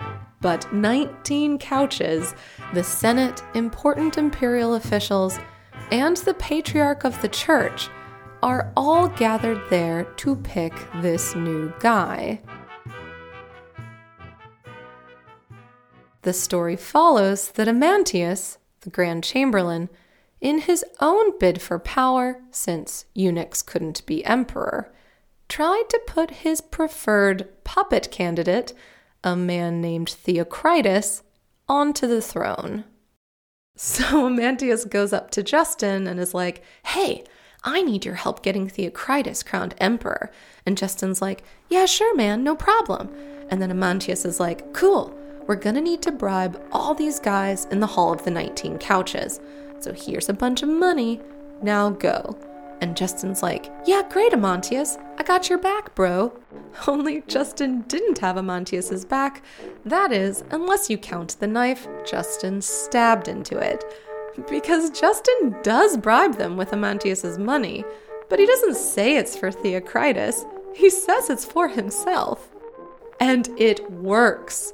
but 0.41 0.71
19 0.73 1.59
couches, 1.59 2.35
the 2.75 2.85
Senate, 2.85 3.43
important 3.55 4.19
imperial 4.19 4.75
officials, 4.75 5.39
and 5.91 6.19
the 6.19 6.35
Patriarch 6.35 7.05
of 7.05 7.21
the 7.23 7.29
Church 7.29 7.89
are 8.43 8.71
all 8.77 9.09
gathered 9.09 9.61
there 9.71 10.05
to 10.17 10.37
pick 10.37 10.75
this 11.01 11.35
new 11.35 11.73
guy. 11.81 12.41
The 16.23 16.35
story 16.35 16.77
follows 16.77 17.51
that 17.53 17.69
Amantius, 17.69 18.59
the 18.85 18.90
Grand 18.90 19.25
Chamberlain, 19.25 19.88
in 20.40 20.61
his 20.61 20.85
own 21.01 21.38
bid 21.38 21.61
for 21.61 21.79
power, 21.79 22.40
since 22.51 23.07
eunuchs 23.14 23.62
couldn't 23.62 24.05
be 24.07 24.25
emperor, 24.25 24.92
tried 25.49 25.85
to 25.88 26.01
put 26.07 26.31
his 26.31 26.61
preferred 26.61 27.49
puppet 27.64 28.11
candidate, 28.11 28.73
a 29.23 29.35
man 29.35 29.81
named 29.81 30.09
Theocritus, 30.09 31.23
onto 31.68 32.07
the 32.07 32.20
throne. 32.20 32.85
So 33.77 34.05
Amantius 34.29 34.88
goes 34.88 35.12
up 35.12 35.31
to 35.33 35.42
Justin 35.42 36.07
and 36.07 36.20
is 36.20 36.35
like, 36.35 36.62
Hey, 36.87 37.25
I 37.62 37.83
need 37.83 38.05
your 38.05 38.16
help 38.16 38.42
getting 38.42 38.68
Theocritus 38.68 39.42
crowned 39.42 39.75
emperor. 39.79 40.31
And 40.66 40.77
Justin's 40.77 41.23
like, 41.23 41.42
Yeah, 41.68 41.87
sure, 41.87 42.14
man, 42.14 42.44
no 42.44 42.55
problem. 42.55 43.11
And 43.49 43.61
then 43.61 43.70
Amantius 43.70 44.27
is 44.27 44.38
like, 44.38 44.73
Cool, 44.75 45.18
we're 45.47 45.57
gonna 45.57 45.81
need 45.81 46.03
to 46.03 46.13
bribe 46.13 46.61
all 46.73 46.95
these 46.95 47.21
guys 47.21 47.67
in 47.67 47.81
the 47.81 47.87
Hall 47.87 48.13
of 48.13 48.25
the 48.25 48.31
19 48.31 48.79
Couches. 48.79 49.41
So 49.81 49.93
here's 49.93 50.29
a 50.29 50.35
bunch 50.35 50.63
of 50.63 50.69
money. 50.69 51.21
Now 51.63 51.91
go. 51.91 52.37
And 52.81 52.97
Justin's 52.97 53.43
like, 53.43 53.71
Yeah, 53.87 54.03
great, 54.11 54.33
Amantius. 54.33 55.03
I 55.19 55.23
got 55.23 55.49
your 55.49 55.59
back, 55.59 55.95
bro. 55.95 56.33
Only 56.87 57.23
Justin 57.29 57.83
didn't 57.83 58.19
have 58.19 58.37
Amantius's 58.37 59.05
back. 59.05 59.43
That 59.85 60.13
is, 60.13 60.45
unless 60.51 60.91
you 60.91 60.99
count 60.99 61.39
the 61.41 61.47
knife 61.47 61.87
Justin 62.07 62.61
stabbed 62.61 63.29
into 63.29 63.59
it. 63.59 63.85
Because 64.49 64.91
Justin 64.91 65.57
does 65.63 65.97
bribe 65.97 66.37
them 66.37 66.57
with 66.57 66.73
Amantius's 66.73 67.39
money, 67.39 67.85
but 68.29 68.39
he 68.39 68.47
doesn't 68.47 68.77
say 68.77 69.17
it's 69.17 69.37
for 69.37 69.53
Theocritus. 69.53 70.45
He 70.75 70.91
says 70.91 71.31
it's 71.31 71.45
for 71.45 71.69
himself. 71.69 72.51
And 73.21 73.49
it 73.57 73.91
works. 73.93 74.73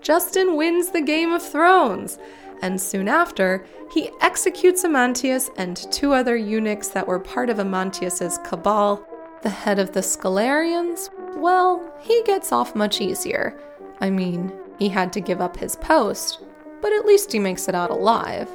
Justin 0.00 0.56
wins 0.56 0.90
the 0.90 1.00
Game 1.00 1.32
of 1.32 1.42
Thrones, 1.42 2.18
and 2.62 2.80
soon 2.80 3.08
after, 3.08 3.64
he 3.92 4.10
executes 4.20 4.84
Amantius 4.84 5.50
and 5.56 5.76
two 5.92 6.12
other 6.12 6.36
eunuchs 6.36 6.88
that 6.88 7.06
were 7.06 7.18
part 7.18 7.50
of 7.50 7.58
Amantius's 7.58 8.38
cabal. 8.44 9.06
The 9.42 9.50
head 9.50 9.78
of 9.78 9.92
the 9.92 10.00
Scholarians, 10.00 11.08
well, 11.36 11.92
he 12.00 12.22
gets 12.24 12.52
off 12.52 12.74
much 12.74 13.00
easier. 13.00 13.58
I 14.00 14.10
mean, 14.10 14.52
he 14.78 14.88
had 14.88 15.12
to 15.14 15.20
give 15.20 15.40
up 15.40 15.56
his 15.56 15.76
post, 15.76 16.40
but 16.80 16.92
at 16.92 17.06
least 17.06 17.32
he 17.32 17.38
makes 17.38 17.68
it 17.68 17.74
out 17.74 17.90
alive. 17.90 18.48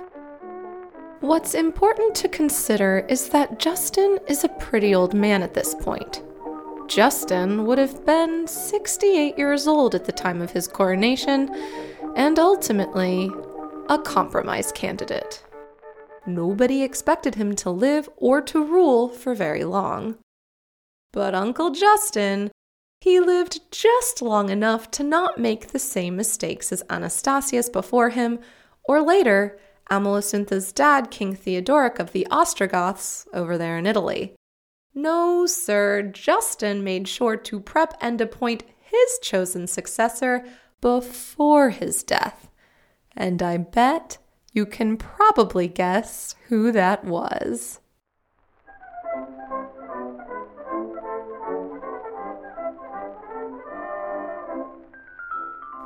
What's 1.21 1.53
important 1.53 2.15
to 2.15 2.27
consider 2.27 3.05
is 3.09 3.29
that 3.29 3.59
Justin 3.59 4.19
is 4.27 4.43
a 4.43 4.49
pretty 4.49 4.93
old 4.93 5.13
man 5.13 5.41
at 5.41 5.53
this 5.53 5.73
point. 5.73 6.21
Justin 6.87 7.65
would 7.65 7.77
have 7.77 8.05
been 8.05 8.47
68 8.47 9.37
years 9.37 9.67
old 9.67 9.95
at 9.95 10.05
the 10.05 10.11
time 10.11 10.41
of 10.41 10.51
his 10.51 10.67
coronation, 10.67 11.49
and 12.15 12.37
ultimately, 12.39 13.31
a 13.89 13.97
compromise 13.97 14.71
candidate. 14.71 15.43
Nobody 16.25 16.81
expected 16.83 17.35
him 17.35 17.55
to 17.57 17.69
live 17.69 18.09
or 18.17 18.41
to 18.41 18.63
rule 18.63 19.09
for 19.09 19.35
very 19.35 19.63
long. 19.63 20.17
But 21.11 21.35
Uncle 21.35 21.71
Justin, 21.71 22.51
he 23.01 23.19
lived 23.19 23.71
just 23.71 24.21
long 24.21 24.49
enough 24.49 24.89
to 24.91 25.03
not 25.03 25.37
make 25.37 25.67
the 25.67 25.79
same 25.79 26.15
mistakes 26.15 26.71
as 26.71 26.83
Anastasius 26.89 27.69
before 27.69 28.09
him, 28.09 28.39
or 28.83 29.01
later, 29.01 29.59
Amalasuntha's 29.91 30.71
dad, 30.71 31.11
King 31.11 31.35
Theodoric 31.35 31.99
of 31.99 32.11
the 32.11 32.27
Ostrogoths, 32.31 33.27
over 33.33 33.57
there 33.57 33.77
in 33.77 33.85
Italy. 33.85 34.34
No, 34.97 35.45
sir, 35.45 36.03
Justin 36.03 36.81
made 36.81 37.09
sure 37.09 37.35
to 37.35 37.59
prep 37.59 37.97
and 37.99 38.21
appoint 38.21 38.63
his 38.79 39.19
chosen 39.21 39.67
successor 39.67 40.45
before 40.79 41.71
his 41.71 42.01
death. 42.01 42.47
And 43.15 43.43
I 43.43 43.57
bet 43.57 44.19
you 44.53 44.65
can 44.65 44.95
probably 44.95 45.67
guess 45.67 46.35
who 46.47 46.71
that 46.71 47.03
was. 47.03 47.81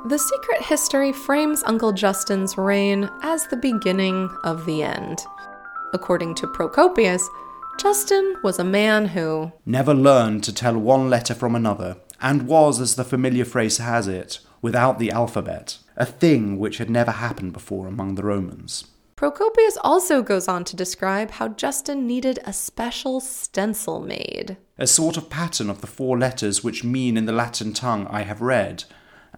The 0.06 0.18
secret 0.18 0.62
history 0.62 1.12
frames 1.12 1.64
Uncle 1.66 1.92
Justin's 1.92 2.56
reign 2.56 3.10
as 3.22 3.46
the 3.48 3.56
beginning 3.56 4.30
of 4.44 4.64
the 4.66 4.84
end. 4.84 5.18
According 5.92 6.36
to 6.36 6.46
Procopius, 6.46 7.28
Justin 7.80 8.36
was 8.42 8.58
a 8.58 8.64
man 8.64 9.06
who 9.06 9.52
never 9.64 9.94
learned 9.94 10.44
to 10.44 10.52
tell 10.52 10.76
one 10.76 11.08
letter 11.08 11.32
from 11.34 11.54
another, 11.54 11.96
and 12.20 12.46
was, 12.46 12.78
as 12.78 12.94
the 12.94 13.04
familiar 13.04 13.46
phrase 13.46 13.78
has 13.78 14.06
it, 14.06 14.38
without 14.60 14.98
the 14.98 15.10
alphabet, 15.10 15.78
a 15.96 16.04
thing 16.04 16.58
which 16.58 16.76
had 16.76 16.90
never 16.90 17.12
happened 17.12 17.54
before 17.54 17.86
among 17.86 18.16
the 18.16 18.22
Romans. 18.22 18.84
Procopius 19.16 19.78
also 19.80 20.20
goes 20.20 20.46
on 20.46 20.62
to 20.64 20.76
describe 20.76 21.30
how 21.30 21.48
Justin 21.48 22.06
needed 22.06 22.38
a 22.44 22.52
special 22.52 23.18
stencil 23.18 24.00
made. 24.02 24.58
A 24.76 24.86
sort 24.86 25.16
of 25.16 25.30
pattern 25.30 25.70
of 25.70 25.80
the 25.80 25.86
four 25.86 26.18
letters 26.18 26.62
which 26.62 26.84
mean 26.84 27.16
in 27.16 27.24
the 27.24 27.32
Latin 27.32 27.72
tongue 27.72 28.06
I 28.10 28.24
have 28.24 28.42
read, 28.42 28.84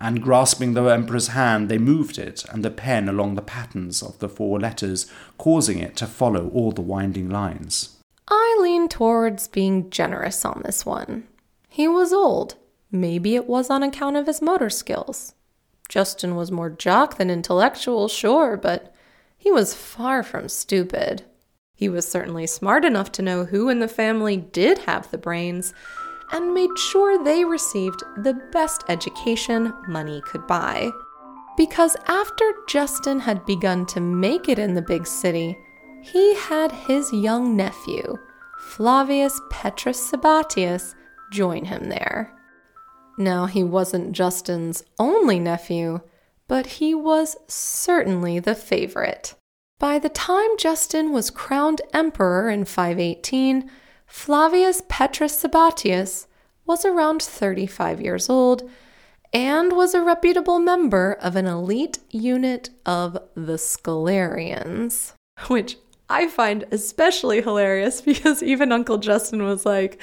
and 0.01 0.21
grasping 0.21 0.75
the 0.75 0.83
emperor's 0.83 1.29
hand, 1.29 1.69
they 1.69 1.79
moved 1.79 2.19
it 2.19 2.45
and 2.51 2.65
the 2.65 2.73
pen 2.73 3.09
along 3.09 3.37
the 3.37 3.41
patterns 3.41 4.03
of 4.03 4.19
the 4.19 4.29
four 4.29 4.59
letters, 4.59 5.09
causing 5.39 5.79
it 5.79 5.95
to 5.99 6.09
follow 6.09 6.49
all 6.49 6.73
the 6.73 6.81
winding 6.81 7.31
lines. 7.31 7.99
I 8.35 8.59
lean 8.63 8.89
towards 8.89 9.47
being 9.47 9.91
generous 9.91 10.45
on 10.47 10.63
this 10.65 10.87
one. 10.87 11.29
He 11.69 11.87
was 11.87 12.15
old. 12.15 12.55
Maybe 12.91 13.35
it 13.35 13.47
was 13.47 13.69
on 13.69 13.83
account 13.83 14.17
of 14.17 14.27
his 14.27 14.41
motor 14.41 14.71
skills. 14.71 15.35
Justin 15.87 16.35
was 16.35 16.51
more 16.51 16.71
jock 16.71 17.19
than 17.19 17.29
intellectual, 17.29 18.09
sure, 18.09 18.57
but 18.57 18.95
he 19.37 19.51
was 19.51 19.75
far 19.75 20.23
from 20.23 20.49
stupid. 20.49 21.25
He 21.75 21.91
was 21.91 22.09
certainly 22.09 22.47
smart 22.47 22.87
enough 22.87 23.13
to 23.13 23.23
know 23.23 23.45
who 23.45 23.69
in 23.69 23.81
the 23.81 23.89
family 23.89 24.39
did 24.39 24.79
have 24.79 25.11
the 25.11 25.19
brains 25.19 25.75
and 26.33 26.55
made 26.55 26.79
sure 26.79 27.23
they 27.23 27.45
received 27.45 28.03
the 28.17 28.41
best 28.51 28.85
education 28.89 29.75
money 29.87 30.23
could 30.25 30.47
buy. 30.47 30.91
Because 31.59 31.97
after 32.07 32.55
Justin 32.67 33.21
had 33.21 33.45
begun 33.45 33.85
to 33.87 34.01
make 34.01 34.49
it 34.49 34.59
in 34.59 34.73
the 34.73 34.81
big 34.81 35.07
city, 35.07 35.59
he 36.03 36.35
had 36.35 36.73
his 36.73 37.13
young 37.13 37.57
nephew, 37.57 38.19
Flavius 38.59 39.41
Petrus 39.51 40.11
Sabatius, 40.11 40.95
join 41.31 41.65
him 41.65 41.89
there. 41.89 42.33
Now, 43.19 43.47
he 43.47 43.63
wasn't 43.63 44.13
Justin's 44.13 44.83
only 44.99 45.39
nephew, 45.39 46.01
but 46.49 46.67
he 46.67 46.95
was 46.95 47.37
certainly 47.47 48.39
the 48.39 48.55
favorite. 48.55 49.35
By 49.79 49.99
the 49.99 50.09
time 50.09 50.57
Justin 50.59 51.13
was 51.13 51.31
crowned 51.31 51.83
emperor 51.93 52.51
in 52.51 52.65
518, 52.65 53.71
Flavius 54.07 54.83
Petrus 54.89 55.43
Sabatius 55.43 56.27
was 56.67 56.85
around 56.85 57.23
35 57.23 58.01
years 58.01 58.29
old 58.29 58.69
and 59.33 59.73
was 59.73 59.95
a 59.95 60.03
reputable 60.03 60.59
member 60.59 61.15
of 61.15 61.37
an 61.37 61.47
elite 61.47 61.99
unit 62.11 62.71
of 62.85 63.15
the 63.35 63.55
Scholarians, 63.55 65.15
which 65.49 65.79
I 66.13 66.29
find 66.29 66.65
especially 66.71 67.41
hilarious 67.43 68.01
because 68.11 68.43
even 68.43 68.71
Uncle 68.73 68.99
Justin 68.99 69.43
was 69.45 69.65
like, 69.65 70.01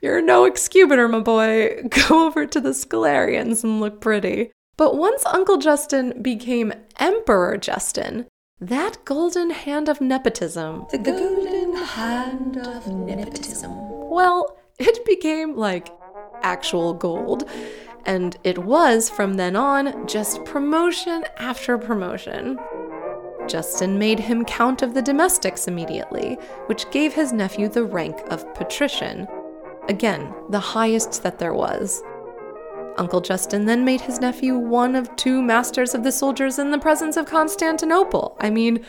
You're 0.00 0.22
no 0.22 0.44
Excubitor, 0.46 1.06
my 1.08 1.20
boy. 1.20 1.82
Go 2.08 2.26
over 2.26 2.46
to 2.46 2.60
the 2.60 2.70
Scholarians 2.70 3.62
and 3.62 3.80
look 3.80 4.00
pretty. 4.00 4.50
But 4.76 4.96
once 4.96 5.24
Uncle 5.26 5.58
Justin 5.58 6.22
became 6.22 6.72
Emperor 6.98 7.58
Justin, 7.58 8.26
that 8.58 9.04
golden 9.04 9.50
hand 9.50 9.88
of 9.90 10.00
nepotism, 10.00 10.86
The 10.90 10.98
golden 10.98 11.76
hand 11.76 12.56
of 12.56 12.86
nepotism. 12.86 13.70
well, 14.08 14.56
it 14.78 15.04
became 15.04 15.56
like 15.56 15.90
actual 16.42 16.94
gold. 16.94 17.44
And 18.06 18.38
it 18.44 18.56
was 18.58 19.10
from 19.10 19.34
then 19.34 19.56
on 19.56 20.06
just 20.06 20.42
promotion 20.46 21.26
after 21.36 21.76
promotion. 21.76 22.58
Justin 23.50 23.98
made 23.98 24.20
him 24.20 24.44
Count 24.44 24.80
of 24.80 24.94
the 24.94 25.02
Domestics 25.02 25.66
immediately, 25.66 26.38
which 26.66 26.88
gave 26.92 27.12
his 27.12 27.32
nephew 27.32 27.68
the 27.68 27.82
rank 27.82 28.16
of 28.30 28.54
patrician. 28.54 29.26
Again, 29.88 30.32
the 30.50 30.60
highest 30.60 31.24
that 31.24 31.40
there 31.40 31.52
was. 31.52 32.00
Uncle 32.96 33.20
Justin 33.20 33.64
then 33.64 33.84
made 33.84 34.00
his 34.00 34.20
nephew 34.20 34.56
one 34.56 34.94
of 34.94 35.14
two 35.16 35.42
masters 35.42 35.96
of 35.96 36.04
the 36.04 36.12
soldiers 36.12 36.60
in 36.60 36.70
the 36.70 36.78
presence 36.78 37.16
of 37.16 37.26
Constantinople. 37.26 38.36
I 38.40 38.50
mean, 38.50 38.84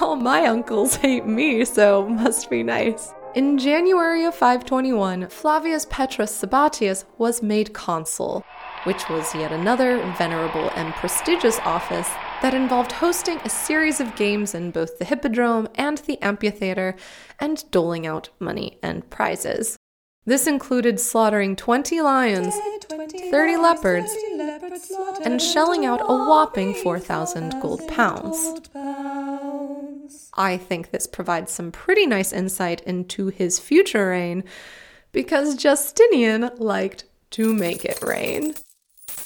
all 0.00 0.16
my 0.16 0.44
uncles 0.46 0.96
hate 0.96 1.26
me, 1.26 1.64
so 1.64 2.08
must 2.08 2.50
be 2.50 2.64
nice. 2.64 3.14
In 3.36 3.58
January 3.58 4.24
of 4.24 4.34
521, 4.34 5.28
Flavius 5.28 5.86
Petrus 5.88 6.42
Sabatius 6.42 7.04
was 7.16 7.44
made 7.44 7.72
consul, 7.74 8.44
which 8.82 9.08
was 9.08 9.32
yet 9.36 9.52
another 9.52 9.98
venerable 10.18 10.68
and 10.74 10.92
prestigious 10.94 11.60
office 11.60 12.10
that 12.42 12.54
involved 12.54 12.92
hosting 12.92 13.38
a 13.38 13.48
series 13.50 14.00
of 14.00 14.16
games 14.16 14.54
in 14.54 14.70
both 14.70 14.98
the 14.98 15.04
Hippodrome 15.04 15.68
and 15.74 15.98
the 15.98 16.20
amphitheater 16.22 16.96
and 17.38 17.70
doling 17.70 18.06
out 18.06 18.30
money 18.38 18.78
and 18.82 19.08
prizes. 19.10 19.76
This 20.24 20.46
included 20.46 21.00
slaughtering 21.00 21.56
20 21.56 22.00
lions, 22.02 22.54
30 22.88 23.56
leopards, 23.56 24.14
and 25.22 25.40
shelling 25.40 25.84
out 25.84 26.00
a 26.02 26.06
whopping 26.06 26.74
4,000 26.74 27.60
gold 27.60 27.86
pounds. 27.88 28.68
I 30.34 30.56
think 30.56 30.90
this 30.90 31.06
provides 31.06 31.52
some 31.52 31.72
pretty 31.72 32.06
nice 32.06 32.32
insight 32.32 32.80
into 32.82 33.28
his 33.28 33.58
future 33.58 34.10
reign 34.10 34.44
because 35.12 35.56
Justinian 35.56 36.50
liked 36.58 37.04
to 37.32 37.52
make 37.52 37.84
it 37.84 38.02
rain. 38.02 38.54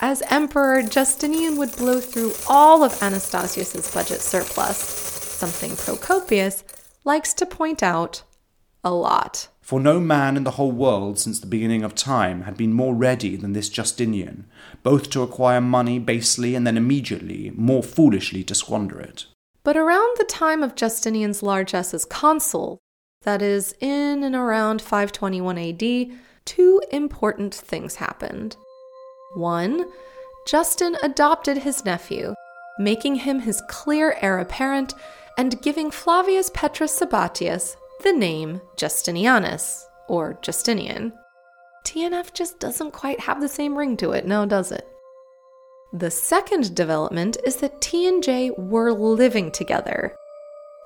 As 0.07 0.23
emperor, 0.29 0.83
Justinian 0.83 1.57
would 1.57 1.75
blow 1.77 1.99
through 1.99 2.35
all 2.47 2.85
of 2.85 3.03
Anastasius's 3.03 3.91
budget 3.91 4.21
surplus, 4.21 4.77
something 4.77 5.77
Procopius 5.77 6.63
likes 7.05 7.33
to 7.33 7.47
point 7.47 7.83
out 7.83 8.23
a 8.85 8.93
lot. 8.93 9.49
For 9.63 9.81
no 9.81 10.01
man 10.01 10.37
in 10.37 10.45
the 10.45 10.59
whole 10.61 10.73
world 10.73 11.19
since 11.19 11.41
the 11.41 11.47
beginning 11.47 11.83
of 11.83 11.95
time 11.95 12.43
had 12.43 12.55
been 12.55 12.75
more 12.75 12.95
ready 12.95 13.35
than 13.35 13.55
this 13.55 13.71
Justinian, 13.71 14.45
both 14.83 15.09
to 15.09 15.23
acquire 15.23 15.63
money 15.63 15.99
basely 15.99 16.55
and 16.55 16.67
then 16.67 16.77
immediately, 16.77 17.51
more 17.55 17.83
foolishly 17.83 18.45
to 18.45 18.55
squander 18.55 19.01
it. 19.01 19.25
But 19.63 19.79
around 19.79 20.19
the 20.19 20.25
time 20.25 20.63
of 20.63 20.75
Justinian's 20.75 21.43
largesse 21.43 21.95
as 21.95 22.05
consul, 22.05 22.79
that 23.23 23.41
is, 23.41 23.75
in 23.81 24.23
and 24.23 24.35
around 24.35 24.83
521 24.83 25.57
AD, 25.57 26.19
two 26.45 26.83
important 26.93 27.55
things 27.55 27.95
happened. 27.95 28.59
One, 29.35 29.87
Justin 30.47 30.97
adopted 31.03 31.59
his 31.59 31.85
nephew, 31.85 32.35
making 32.79 33.17
him 33.17 33.41
his 33.41 33.63
clear 33.69 34.17
heir 34.21 34.39
apparent 34.39 34.95
and 35.37 35.61
giving 35.63 35.91
Flavius 35.91 36.51
Petrus 36.55 36.99
Sabatius 36.99 37.77
the 38.03 38.13
name 38.13 38.61
Justinianus, 38.77 39.85
or 40.09 40.39
Justinian. 40.43 41.13
TNF 41.85 42.33
just 42.33 42.61
doesn't 42.61 42.93
quite 42.93 43.21
have 43.21 43.41
the 43.41 43.49
same 43.49 43.77
ring 43.77 43.97
to 43.99 44.13
it, 44.13 44.27
now 44.27 44.45
does 44.45 44.73
it? 44.73 44.87
The 45.93 46.11
second 46.11 46.75
development 46.75 47.37
is 47.45 47.57
that 47.57 47.81
T 47.81 48.07
and 48.07 48.23
J 48.23 48.51
were 48.59 48.93
living 48.93 49.51
together, 49.51 50.17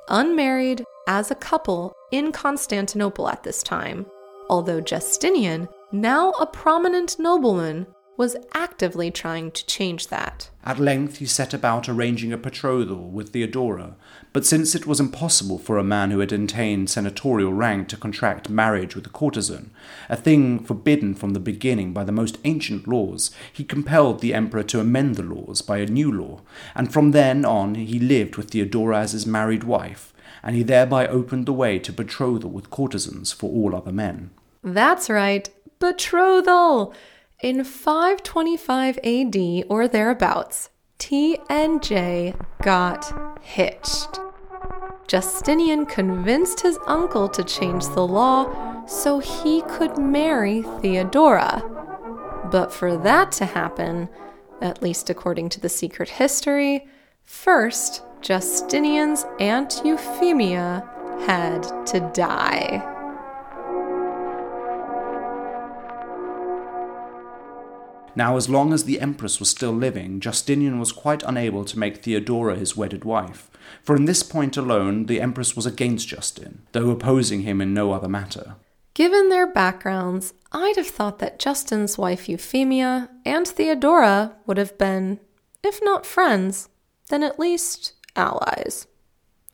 unmarried 0.08 0.84
as 1.06 1.30
a 1.30 1.36
couple 1.36 1.94
in 2.12 2.30
Constantinople 2.30 3.28
at 3.28 3.42
this 3.42 3.62
time, 3.62 4.06
although 4.50 4.80
Justinian, 4.80 5.68
now 5.92 6.32
a 6.32 6.46
prominent 6.46 7.18
nobleman, 7.18 7.86
was 8.18 8.36
actively 8.52 9.12
trying 9.12 9.48
to 9.52 9.64
change 9.66 10.08
that. 10.08 10.50
At 10.64 10.80
length 10.80 11.18
he 11.18 11.24
set 11.24 11.54
about 11.54 11.88
arranging 11.88 12.32
a 12.32 12.36
betrothal 12.36 13.08
with 13.08 13.30
Theodora, 13.30 13.94
but 14.32 14.44
since 14.44 14.74
it 14.74 14.86
was 14.86 14.98
impossible 14.98 15.56
for 15.56 15.78
a 15.78 15.84
man 15.84 16.10
who 16.10 16.18
had 16.18 16.32
attained 16.32 16.90
senatorial 16.90 17.52
rank 17.54 17.86
to 17.88 17.96
contract 17.96 18.50
marriage 18.50 18.96
with 18.96 19.06
a 19.06 19.08
courtesan, 19.08 19.70
a 20.08 20.16
thing 20.16 20.58
forbidden 20.58 21.14
from 21.14 21.32
the 21.32 21.40
beginning 21.40 21.92
by 21.92 22.02
the 22.02 22.10
most 22.10 22.38
ancient 22.44 22.88
laws, 22.88 23.30
he 23.52 23.62
compelled 23.62 24.20
the 24.20 24.34
emperor 24.34 24.64
to 24.64 24.80
amend 24.80 25.14
the 25.14 25.22
laws 25.22 25.62
by 25.62 25.78
a 25.78 25.86
new 25.86 26.10
law, 26.10 26.40
and 26.74 26.92
from 26.92 27.12
then 27.12 27.44
on 27.44 27.76
he 27.76 28.00
lived 28.00 28.36
with 28.36 28.50
Theodora 28.50 28.98
as 28.98 29.12
his 29.12 29.26
married 29.26 29.62
wife, 29.62 30.12
and 30.42 30.56
he 30.56 30.64
thereby 30.64 31.06
opened 31.06 31.46
the 31.46 31.52
way 31.52 31.78
to 31.78 31.92
betrothal 31.92 32.50
with 32.50 32.68
courtesans 32.68 33.30
for 33.30 33.48
all 33.48 33.76
other 33.76 33.92
men. 33.92 34.30
That's 34.64 35.08
right, 35.08 35.48
betrothal! 35.78 36.92
In 37.40 37.62
525 37.62 38.98
AD 39.04 39.66
or 39.70 39.86
thereabouts, 39.86 40.70
T 40.98 41.38
and 41.48 41.80
J 41.80 42.34
got 42.62 43.40
hitched. 43.40 44.18
Justinian 45.06 45.86
convinced 45.86 46.62
his 46.62 46.80
uncle 46.88 47.28
to 47.28 47.44
change 47.44 47.86
the 47.86 48.04
law 48.04 48.84
so 48.86 49.20
he 49.20 49.62
could 49.68 49.98
marry 49.98 50.62
Theodora. 50.80 51.62
But 52.50 52.72
for 52.72 52.96
that 52.96 53.30
to 53.32 53.46
happen, 53.46 54.08
at 54.60 54.82
least 54.82 55.08
according 55.08 55.50
to 55.50 55.60
the 55.60 55.68
secret 55.68 56.08
history, 56.08 56.88
first 57.24 58.02
Justinian's 58.20 59.24
Aunt 59.38 59.80
Euphemia 59.84 60.90
had 61.20 61.62
to 61.86 62.00
die. 62.12 62.97
Now, 68.18 68.36
as 68.36 68.48
long 68.48 68.72
as 68.72 68.82
the 68.82 69.00
empress 69.00 69.38
was 69.38 69.48
still 69.48 69.70
living, 69.70 70.18
Justinian 70.18 70.80
was 70.80 70.90
quite 70.90 71.22
unable 71.22 71.64
to 71.64 71.78
make 71.78 71.98
Theodora 71.98 72.56
his 72.56 72.76
wedded 72.76 73.04
wife, 73.04 73.48
for 73.84 73.94
in 73.94 74.06
this 74.06 74.24
point 74.24 74.56
alone 74.56 75.06
the 75.06 75.20
empress 75.20 75.54
was 75.54 75.66
against 75.66 76.08
Justin, 76.08 76.62
though 76.72 76.90
opposing 76.90 77.42
him 77.42 77.60
in 77.60 77.72
no 77.72 77.92
other 77.92 78.08
matter. 78.08 78.56
Given 78.94 79.28
their 79.28 79.46
backgrounds, 79.46 80.34
I'd 80.50 80.74
have 80.74 80.88
thought 80.88 81.20
that 81.20 81.38
Justin's 81.38 81.96
wife 81.96 82.28
Euphemia 82.28 83.08
and 83.24 83.46
Theodora 83.46 84.34
would 84.46 84.56
have 84.56 84.76
been, 84.76 85.20
if 85.62 85.78
not 85.84 86.04
friends, 86.04 86.70
then 87.10 87.22
at 87.22 87.38
least 87.38 87.92
allies. 88.16 88.88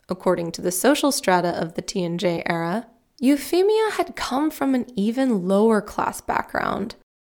according 0.08 0.52
to 0.52 0.62
the 0.62 0.72
social 0.72 1.12
strata 1.12 1.50
of 1.60 1.74
the 1.74 1.82
TNJ 1.82 2.42
era, 2.46 2.86
Euphemia 3.20 3.90
had 3.92 4.16
come 4.16 4.50
from 4.50 4.74
an 4.74 4.86
even 4.96 5.46
lower 5.46 5.82
class 5.82 6.22
background, 6.22 6.94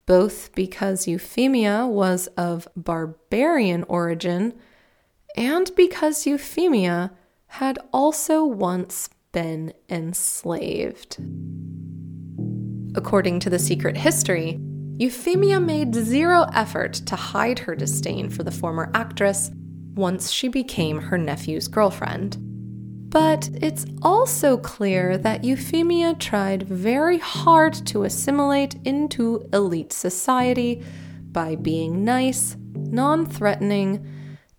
both 0.06 0.54
because 0.54 1.08
Euphemia 1.08 1.88
was 1.88 2.28
of 2.38 2.68
barbarian 2.76 3.84
origin 3.84 4.54
and 5.36 5.72
because 5.76 6.26
Euphemia 6.26 7.12
had 7.48 7.80
also 7.92 8.46
once 8.46 9.10
been 9.32 9.74
enslaved. 9.90 11.18
According 12.96 13.42
to 13.42 13.50
the 13.50 13.60
secret 13.60 13.98
history, 13.98 14.60
Euphemia 14.98 15.60
made 15.60 15.94
zero 15.94 16.46
effort 16.54 16.94
to 16.94 17.16
hide 17.18 17.60
her 17.60 17.76
disdain 17.76 18.30
for 18.30 18.44
the 18.44 18.52
former 18.52 18.90
actress 18.94 19.52
once 19.96 20.32
she 20.32 20.48
became 20.48 21.00
her 21.00 21.18
nephew's 21.18 21.68
girlfriend. 21.68 22.38
But 23.16 23.50
it's 23.62 23.86
also 24.02 24.58
clear 24.58 25.18
that 25.20 25.46
Euphemia 25.46 26.16
tried 26.16 26.64
very 26.64 27.18
hard 27.18 27.74
to 27.86 28.04
assimilate 28.04 28.76
into 28.84 29.48
elite 29.54 29.94
society 29.94 30.84
by 31.32 31.56
being 31.56 32.04
nice, 32.04 32.58
non 32.74 33.26
threatening, 33.26 34.06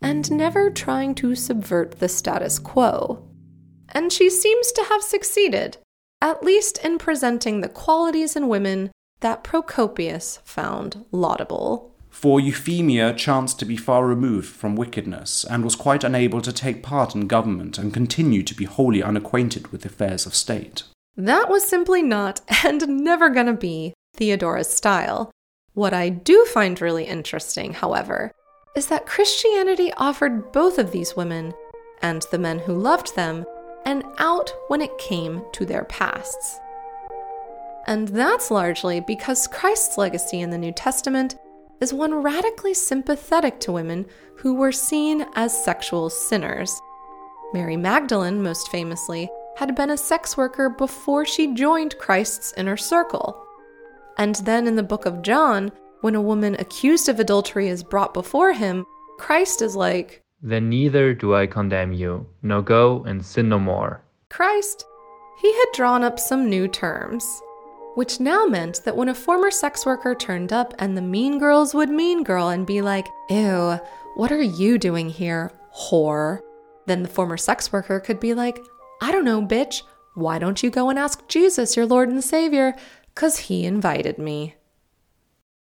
and 0.00 0.30
never 0.30 0.70
trying 0.70 1.14
to 1.16 1.34
subvert 1.34 1.98
the 1.98 2.08
status 2.08 2.58
quo. 2.58 3.28
And 3.90 4.10
she 4.10 4.30
seems 4.30 4.72
to 4.72 4.84
have 4.84 5.02
succeeded, 5.02 5.76
at 6.22 6.42
least 6.42 6.82
in 6.82 6.96
presenting 6.96 7.60
the 7.60 7.68
qualities 7.68 8.36
in 8.36 8.48
women 8.48 8.90
that 9.20 9.44
Procopius 9.44 10.38
found 10.46 11.04
laudable. 11.12 11.94
For 12.16 12.40
Euphemia 12.40 13.12
chanced 13.12 13.58
to 13.58 13.66
be 13.66 13.76
far 13.76 14.06
removed 14.06 14.48
from 14.48 14.74
wickedness, 14.74 15.44
and 15.44 15.62
was 15.62 15.76
quite 15.76 16.02
unable 16.02 16.40
to 16.40 16.50
take 16.50 16.82
part 16.82 17.14
in 17.14 17.26
government 17.26 17.76
and 17.76 17.92
continued 17.92 18.46
to 18.46 18.54
be 18.54 18.64
wholly 18.64 19.02
unacquainted 19.02 19.70
with 19.70 19.84
affairs 19.84 20.24
of 20.24 20.34
state. 20.34 20.84
That 21.14 21.50
was 21.50 21.68
simply 21.68 22.02
not, 22.02 22.40
and 22.64 22.88
never 23.04 23.28
gonna 23.28 23.52
be, 23.52 23.92
Theodora's 24.14 24.74
style. 24.74 25.30
What 25.74 25.92
I 25.92 26.08
do 26.08 26.46
find 26.46 26.80
really 26.80 27.04
interesting, 27.04 27.74
however, 27.74 28.32
is 28.74 28.86
that 28.86 29.06
Christianity 29.06 29.92
offered 29.98 30.52
both 30.52 30.78
of 30.78 30.92
these 30.92 31.16
women, 31.16 31.52
and 32.00 32.24
the 32.30 32.38
men 32.38 32.60
who 32.60 32.72
loved 32.72 33.14
them, 33.14 33.44
an 33.84 34.02
out 34.16 34.50
when 34.68 34.80
it 34.80 34.96
came 34.96 35.42
to 35.52 35.66
their 35.66 35.84
pasts. 35.84 36.60
And 37.86 38.08
that's 38.08 38.50
largely 38.50 39.00
because 39.00 39.46
Christ's 39.46 39.98
legacy 39.98 40.40
in 40.40 40.48
the 40.48 40.58
New 40.58 40.72
Testament 40.72 41.36
is 41.80 41.92
one 41.92 42.14
radically 42.14 42.74
sympathetic 42.74 43.60
to 43.60 43.72
women 43.72 44.06
who 44.36 44.54
were 44.54 44.72
seen 44.72 45.26
as 45.34 45.64
sexual 45.64 46.10
sinners. 46.10 46.80
Mary 47.52 47.76
Magdalene, 47.76 48.42
most 48.42 48.68
famously, 48.70 49.30
had 49.56 49.74
been 49.74 49.90
a 49.90 49.96
sex 49.96 50.36
worker 50.36 50.68
before 50.68 51.24
she 51.24 51.54
joined 51.54 51.98
Christ's 51.98 52.52
inner 52.56 52.76
circle. 52.76 53.42
And 54.18 54.36
then 54.36 54.66
in 54.66 54.76
the 54.76 54.82
book 54.82 55.06
of 55.06 55.22
John, 55.22 55.72
when 56.00 56.14
a 56.14 56.20
woman 56.20 56.56
accused 56.58 57.08
of 57.08 57.20
adultery 57.20 57.68
is 57.68 57.82
brought 57.82 58.14
before 58.14 58.52
him, 58.52 58.84
Christ 59.18 59.62
is 59.62 59.74
like, 59.74 60.22
Then 60.42 60.68
neither 60.68 61.14
do 61.14 61.34
I 61.34 61.46
condemn 61.46 61.92
you. 61.92 62.26
Now 62.42 62.60
go 62.60 63.02
and 63.04 63.24
sin 63.24 63.48
no 63.48 63.58
more. 63.58 64.02
Christ, 64.28 64.84
he 65.40 65.52
had 65.52 65.66
drawn 65.74 66.02
up 66.02 66.18
some 66.18 66.50
new 66.50 66.68
terms 66.68 67.42
which 67.96 68.20
now 68.20 68.44
meant 68.44 68.84
that 68.84 68.94
when 68.94 69.08
a 69.08 69.14
former 69.14 69.50
sex 69.50 69.86
worker 69.86 70.14
turned 70.14 70.52
up 70.52 70.74
and 70.78 70.96
the 70.96 71.02
mean 71.02 71.38
girls 71.38 71.74
would 71.74 71.88
mean 71.88 72.22
girl 72.22 72.50
and 72.50 72.66
be 72.66 72.82
like, 72.82 73.08
Ew, 73.30 73.80
what 74.16 74.30
are 74.30 74.42
you 74.42 74.76
doing 74.76 75.08
here, 75.08 75.50
whore? 75.74 76.40
Then 76.84 77.02
the 77.02 77.08
former 77.08 77.38
sex 77.38 77.72
worker 77.72 77.98
could 77.98 78.20
be 78.20 78.34
like, 78.34 78.60
I 79.00 79.12
don't 79.12 79.24
know, 79.24 79.40
bitch. 79.40 79.80
Why 80.14 80.38
don't 80.38 80.62
you 80.62 80.68
go 80.70 80.90
and 80.90 80.98
ask 80.98 81.26
Jesus, 81.26 81.74
your 81.74 81.86
Lord 81.86 82.10
and 82.10 82.22
Savior? 82.22 82.74
Because 83.14 83.38
he 83.38 83.64
invited 83.64 84.18
me. 84.18 84.56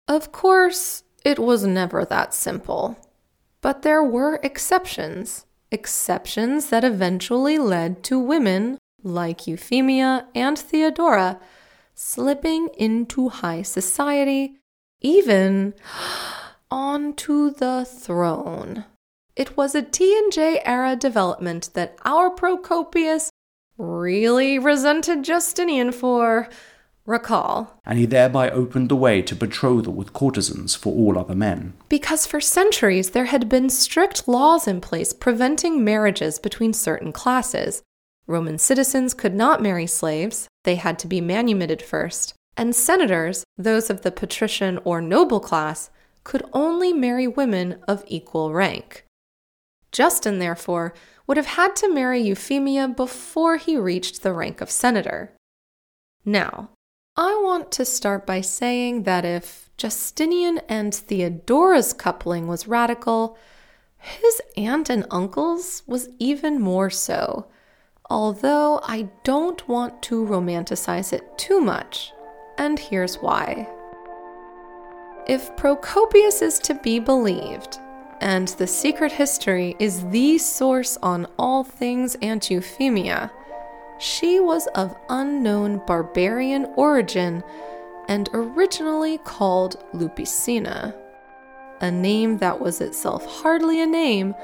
Of 0.08 0.32
course, 0.32 1.04
it 1.26 1.38
was 1.38 1.66
never 1.66 2.02
that 2.06 2.32
simple. 2.32 2.96
But 3.60 3.82
there 3.82 4.02
were 4.02 4.40
exceptions. 4.42 5.44
Exceptions 5.70 6.70
that 6.70 6.82
eventually 6.82 7.58
led 7.58 8.02
to 8.04 8.18
women, 8.18 8.78
like 9.02 9.46
Euphemia 9.46 10.28
and 10.34 10.58
Theodora, 10.58 11.38
slipping 12.02 12.68
into 12.76 13.28
high 13.28 13.62
society, 13.62 14.58
even 15.00 15.72
onto 16.70 17.50
the 17.50 17.84
throne. 17.84 18.84
It 19.36 19.56
was 19.56 19.74
a 19.74 19.82
TNJ 19.82 20.60
era 20.64 20.96
development 20.96 21.70
that 21.74 21.96
our 22.04 22.28
Procopius 22.28 23.30
really 23.78 24.58
resented 24.58 25.22
Justinian 25.22 25.92
for. 25.92 26.48
Recall. 27.04 27.80
And 27.84 27.98
he 27.98 28.06
thereby 28.06 28.48
opened 28.48 28.88
the 28.88 28.94
way 28.94 29.22
to 29.22 29.34
betrothal 29.34 29.92
with 29.92 30.12
courtesans 30.12 30.76
for 30.76 30.92
all 30.92 31.18
other 31.18 31.34
men. 31.34 31.72
Because 31.88 32.28
for 32.28 32.40
centuries 32.40 33.10
there 33.10 33.24
had 33.24 33.48
been 33.48 33.68
strict 33.70 34.28
laws 34.28 34.68
in 34.68 34.80
place 34.80 35.12
preventing 35.12 35.82
marriages 35.82 36.38
between 36.38 36.72
certain 36.72 37.10
classes, 37.10 37.82
Roman 38.28 38.56
citizens 38.56 39.14
could 39.14 39.34
not 39.34 39.60
marry 39.60 39.88
slaves, 39.88 40.48
they 40.64 40.76
had 40.76 40.98
to 41.00 41.06
be 41.06 41.20
manumitted 41.20 41.82
first. 41.82 42.34
And 42.56 42.74
senators, 42.76 43.44
those 43.56 43.88
of 43.90 44.02
the 44.02 44.12
patrician 44.12 44.78
or 44.84 45.00
noble 45.00 45.40
class, 45.40 45.90
could 46.24 46.44
only 46.52 46.92
marry 46.92 47.26
women 47.26 47.80
of 47.88 48.04
equal 48.06 48.52
rank. 48.52 49.04
Justin, 49.90 50.38
therefore, 50.38 50.94
would 51.26 51.36
have 51.36 51.46
had 51.46 51.76
to 51.76 51.92
marry 51.92 52.20
Euphemia 52.20 52.88
before 52.88 53.56
he 53.56 53.76
reached 53.76 54.22
the 54.22 54.32
rank 54.32 54.60
of 54.60 54.70
senator. 54.70 55.32
Now, 56.24 56.70
I 57.16 57.38
want 57.42 57.70
to 57.72 57.84
start 57.84 58.26
by 58.26 58.40
saying 58.40 59.02
that 59.02 59.24
if 59.24 59.70
Justinian 59.76 60.60
and 60.68 60.94
Theodora's 60.94 61.92
coupling 61.92 62.46
was 62.46 62.68
radical, 62.68 63.36
his 63.98 64.40
aunt 64.56 64.88
and 64.88 65.06
uncle's 65.10 65.82
was 65.86 66.08
even 66.18 66.60
more 66.60 66.90
so 66.90 67.48
although 68.12 68.78
I 68.82 69.08
don't 69.24 69.66
want 69.66 70.02
to 70.02 70.26
romanticize 70.26 71.14
it 71.14 71.38
too 71.38 71.62
much, 71.62 72.12
and 72.58 72.78
here's 72.78 73.16
why. 73.16 73.66
If 75.26 75.56
Procopius 75.56 76.42
is 76.42 76.58
to 76.58 76.74
be 76.74 76.98
believed, 76.98 77.78
and 78.20 78.48
the 78.48 78.66
secret 78.66 79.12
history 79.12 79.76
is 79.78 80.06
the 80.10 80.36
source 80.36 80.98
on 81.02 81.26
all 81.38 81.64
things 81.64 82.14
Aunt 82.20 82.50
Euphemia, 82.50 83.32
she 83.98 84.40
was 84.40 84.66
of 84.74 84.94
unknown 85.08 85.80
barbarian 85.86 86.66
origin 86.76 87.42
and 88.08 88.28
originally 88.34 89.16
called 89.24 89.82
Lupicina, 89.94 90.94
a 91.80 91.90
name 91.90 92.36
that 92.38 92.60
was 92.60 92.82
itself 92.82 93.24
hardly 93.24 93.80
a 93.80 93.86
name 93.86 94.34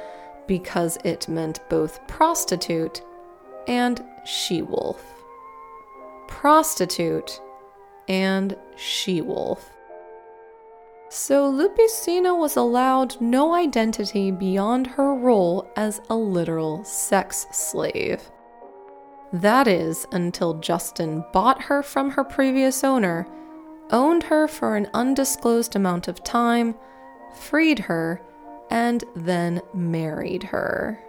because 0.47 0.97
it 1.05 1.29
meant 1.29 1.61
both 1.69 2.05
prostitute 2.07 3.03
and 3.69 4.03
she 4.25 4.63
wolf. 4.63 5.05
Prostitute 6.27 7.41
and 8.09 8.57
she 8.77 9.21
wolf. 9.21 9.71
So 11.11 11.51
Lupicina 11.51 12.37
was 12.37 12.57
allowed 12.57 13.19
no 13.21 13.55
identity 13.55 14.31
beyond 14.31 14.87
her 14.89 15.15
role 15.15 15.71
as 15.77 16.01
a 16.11 16.17
literal 16.17 16.85
sex 16.85 17.47
slave. 17.53 18.31
That 19.33 19.67
is, 19.69 20.07
until 20.13 20.55
Justin 20.55 21.25
bought 21.33 21.63
her 21.63 21.83
from 21.83 22.11
her 22.11 22.25
previous 22.25 22.83
owner, 22.83 23.27
owned 23.91 24.23
her 24.25 24.49
for 24.49 24.77
an 24.77 24.89
undisclosed 24.93 25.77
amount 25.77 26.09
of 26.09 26.25
time, 26.25 26.75
freed 27.35 27.79
her, 27.79 28.23
and 28.71 29.05
then 29.15 29.61
married 29.75 30.43
her. 30.43 31.03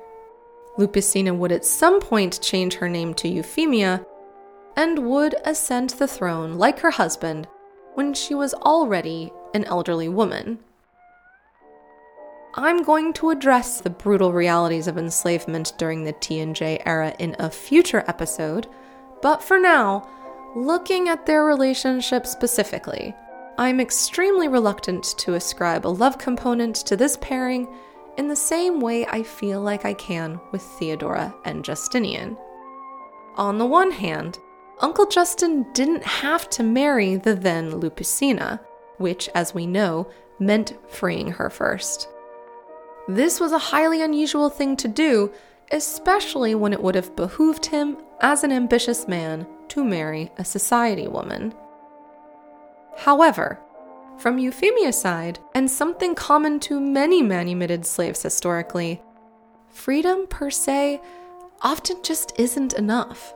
Lupicina 0.79 1.35
would 1.35 1.51
at 1.51 1.65
some 1.65 1.99
point 1.99 2.41
change 2.41 2.75
her 2.75 2.87
name 2.87 3.13
to 3.15 3.27
Euphemia 3.27 4.05
and 4.77 5.05
would 5.09 5.35
ascend 5.43 5.89
the 5.91 6.07
throne 6.07 6.53
like 6.53 6.79
her 6.79 6.91
husband 6.91 7.47
when 7.95 8.13
she 8.13 8.33
was 8.33 8.53
already 8.53 9.31
an 9.53 9.65
elderly 9.65 10.07
woman. 10.07 10.57
I'm 12.55 12.81
going 12.83 13.13
to 13.13 13.29
address 13.29 13.81
the 13.81 13.89
brutal 13.89 14.31
realities 14.31 14.87
of 14.87 14.97
enslavement 14.97 15.73
during 15.77 16.03
the 16.03 16.13
TNJ 16.13 16.81
era 16.85 17.13
in 17.19 17.35
a 17.39 17.49
future 17.49 18.05
episode, 18.07 18.67
but 19.21 19.43
for 19.43 19.59
now, 19.59 20.09
looking 20.55 21.09
at 21.09 21.25
their 21.25 21.43
relationship 21.43 22.25
specifically, 22.25 23.13
I'm 23.57 23.81
extremely 23.81 24.47
reluctant 24.47 25.03
to 25.17 25.33
ascribe 25.33 25.85
a 25.85 25.89
love 25.89 26.17
component 26.17 26.77
to 26.77 26.95
this 26.95 27.17
pairing 27.17 27.67
in 28.17 28.27
the 28.27 28.35
same 28.35 28.79
way 28.79 29.05
I 29.05 29.23
feel 29.23 29.61
like 29.61 29.85
I 29.85 29.93
can 29.93 30.39
with 30.51 30.61
Theodora 30.61 31.33
and 31.45 31.63
Justinian. 31.63 32.37
On 33.35 33.57
the 33.57 33.65
one 33.65 33.91
hand, 33.91 34.39
Uncle 34.79 35.05
Justin 35.05 35.65
didn't 35.73 36.03
have 36.03 36.49
to 36.51 36.63
marry 36.63 37.15
the 37.15 37.35
then 37.35 37.71
Lupicina, 37.71 38.59
which, 38.97 39.29
as 39.35 39.53
we 39.53 39.65
know, 39.65 40.09
meant 40.39 40.77
freeing 40.87 41.31
her 41.31 41.49
first. 41.49 42.07
This 43.07 43.39
was 43.39 43.51
a 43.51 43.57
highly 43.57 44.01
unusual 44.01 44.49
thing 44.49 44.77
to 44.77 44.87
do, 44.87 45.31
especially 45.71 46.55
when 46.55 46.73
it 46.73 46.81
would 46.81 46.95
have 46.95 47.15
behooved 47.15 47.65
him, 47.65 47.97
as 48.21 48.43
an 48.43 48.51
ambitious 48.51 49.07
man, 49.07 49.47
to 49.69 49.83
marry 49.83 50.31
a 50.37 50.45
society 50.45 51.07
woman. 51.07 51.53
However, 52.97 53.59
from 54.19 54.37
Euphemia's 54.37 54.99
side, 54.99 55.39
and 55.55 55.69
something 55.69 56.13
common 56.13 56.59
to 56.59 56.79
many 56.79 57.21
manumitted 57.21 57.85
slaves 57.85 58.21
historically, 58.21 59.01
freedom 59.69 60.27
per 60.27 60.49
se 60.49 61.01
often 61.61 61.97
just 62.03 62.33
isn't 62.37 62.73
enough. 62.73 63.33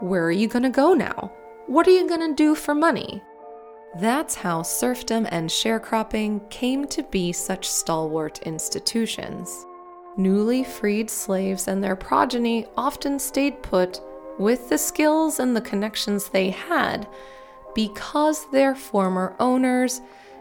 Where 0.00 0.24
are 0.24 0.32
you 0.32 0.48
going 0.48 0.64
to 0.64 0.70
go 0.70 0.94
now? 0.94 1.32
What 1.68 1.86
are 1.86 1.92
you 1.92 2.08
going 2.08 2.28
to 2.28 2.34
do 2.34 2.54
for 2.54 2.74
money? 2.74 3.22
That's 4.00 4.34
how 4.34 4.62
serfdom 4.62 5.26
and 5.30 5.48
sharecropping 5.48 6.50
came 6.50 6.86
to 6.88 7.02
be 7.04 7.32
such 7.32 7.68
stalwart 7.68 8.42
institutions. 8.42 9.64
Newly 10.16 10.64
freed 10.64 11.08
slaves 11.08 11.68
and 11.68 11.82
their 11.82 11.96
progeny 11.96 12.66
often 12.76 13.18
stayed 13.18 13.62
put 13.62 14.00
with 14.38 14.68
the 14.68 14.78
skills 14.78 15.40
and 15.40 15.54
the 15.54 15.60
connections 15.60 16.28
they 16.28 16.50
had 16.50 17.06
because 17.76 18.50
their 18.50 18.74
former 18.74 19.36
owners 19.38 20.00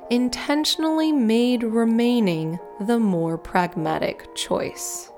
intentionally 0.09 1.11
made 1.11 1.63
remaining 1.63 2.57
the 2.79 2.97
more 2.97 3.37
pragmatic 3.37 4.33
choice. 4.35 5.11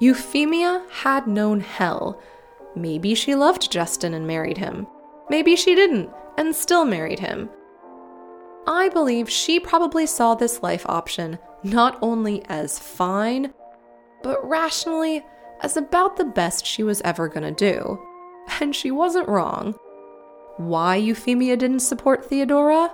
Euphemia 0.00 0.84
had 0.90 1.26
known 1.26 1.60
hell. 1.60 2.20
Maybe 2.76 3.14
she 3.14 3.34
loved 3.34 3.72
Justin 3.72 4.12
and 4.12 4.26
married 4.26 4.58
him. 4.58 4.86
Maybe 5.30 5.56
she 5.56 5.74
didn't 5.74 6.10
and 6.36 6.54
still 6.54 6.84
married 6.84 7.20
him. 7.20 7.48
I 8.66 8.90
believe 8.90 9.30
she 9.30 9.58
probably 9.58 10.04
saw 10.04 10.34
this 10.34 10.62
life 10.62 10.84
option 10.86 11.38
not 11.62 11.98
only 12.02 12.44
as 12.50 12.78
fine, 12.78 13.54
but 14.22 14.46
rationally 14.46 15.24
as 15.62 15.78
about 15.78 16.18
the 16.18 16.24
best 16.26 16.66
she 16.66 16.82
was 16.82 17.00
ever 17.00 17.28
gonna 17.28 17.52
do. 17.52 17.98
And 18.60 18.76
she 18.76 18.90
wasn't 18.90 19.26
wrong. 19.26 19.74
Why 20.56 20.96
Euphemia 20.96 21.56
didn't 21.56 21.80
support 21.80 22.24
Theodora? 22.24 22.92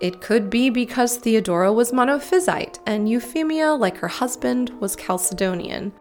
It 0.00 0.20
could 0.20 0.50
be 0.50 0.70
because 0.70 1.16
Theodora 1.16 1.72
was 1.72 1.92
Monophysite 1.92 2.80
and 2.84 3.08
Euphemia, 3.08 3.72
like 3.74 3.96
her 3.98 4.08
husband, 4.08 4.70
was 4.80 4.96
Chalcedonian. 4.96 5.92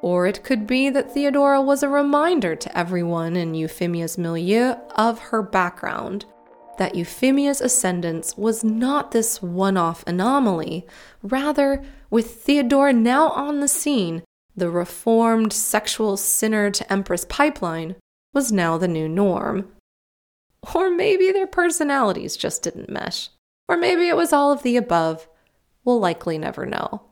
Or 0.00 0.26
it 0.26 0.42
could 0.42 0.66
be 0.66 0.88
that 0.90 1.12
Theodora 1.12 1.60
was 1.60 1.82
a 1.82 1.88
reminder 1.88 2.56
to 2.56 2.78
everyone 2.78 3.36
in 3.36 3.54
Euphemia's 3.54 4.16
milieu 4.16 4.76
of 4.96 5.18
her 5.18 5.42
background, 5.42 6.24
that 6.78 6.94
Euphemia's 6.94 7.60
ascendance 7.60 8.36
was 8.36 8.64
not 8.64 9.10
this 9.10 9.42
one 9.42 9.76
off 9.76 10.04
anomaly. 10.06 10.86
Rather, 11.22 11.84
with 12.10 12.42
Theodora 12.42 12.94
now 12.94 13.28
on 13.28 13.60
the 13.60 13.68
scene, 13.68 14.22
the 14.56 14.70
reformed 14.70 15.52
sexual 15.52 16.16
sinner 16.16 16.70
to 16.70 16.92
empress 16.92 17.26
pipeline 17.28 17.96
was 18.32 18.50
now 18.50 18.78
the 18.78 18.88
new 18.88 19.08
norm. 19.08 19.68
Or 20.74 20.90
maybe 20.90 21.32
their 21.32 21.46
personalities 21.46 22.36
just 22.36 22.62
didn't 22.62 22.88
mesh. 22.88 23.28
Or 23.68 23.76
maybe 23.76 24.08
it 24.08 24.16
was 24.16 24.32
all 24.32 24.52
of 24.52 24.62
the 24.62 24.76
above. 24.76 25.28
We'll 25.84 26.00
likely 26.00 26.38
never 26.38 26.64
know. 26.66 27.02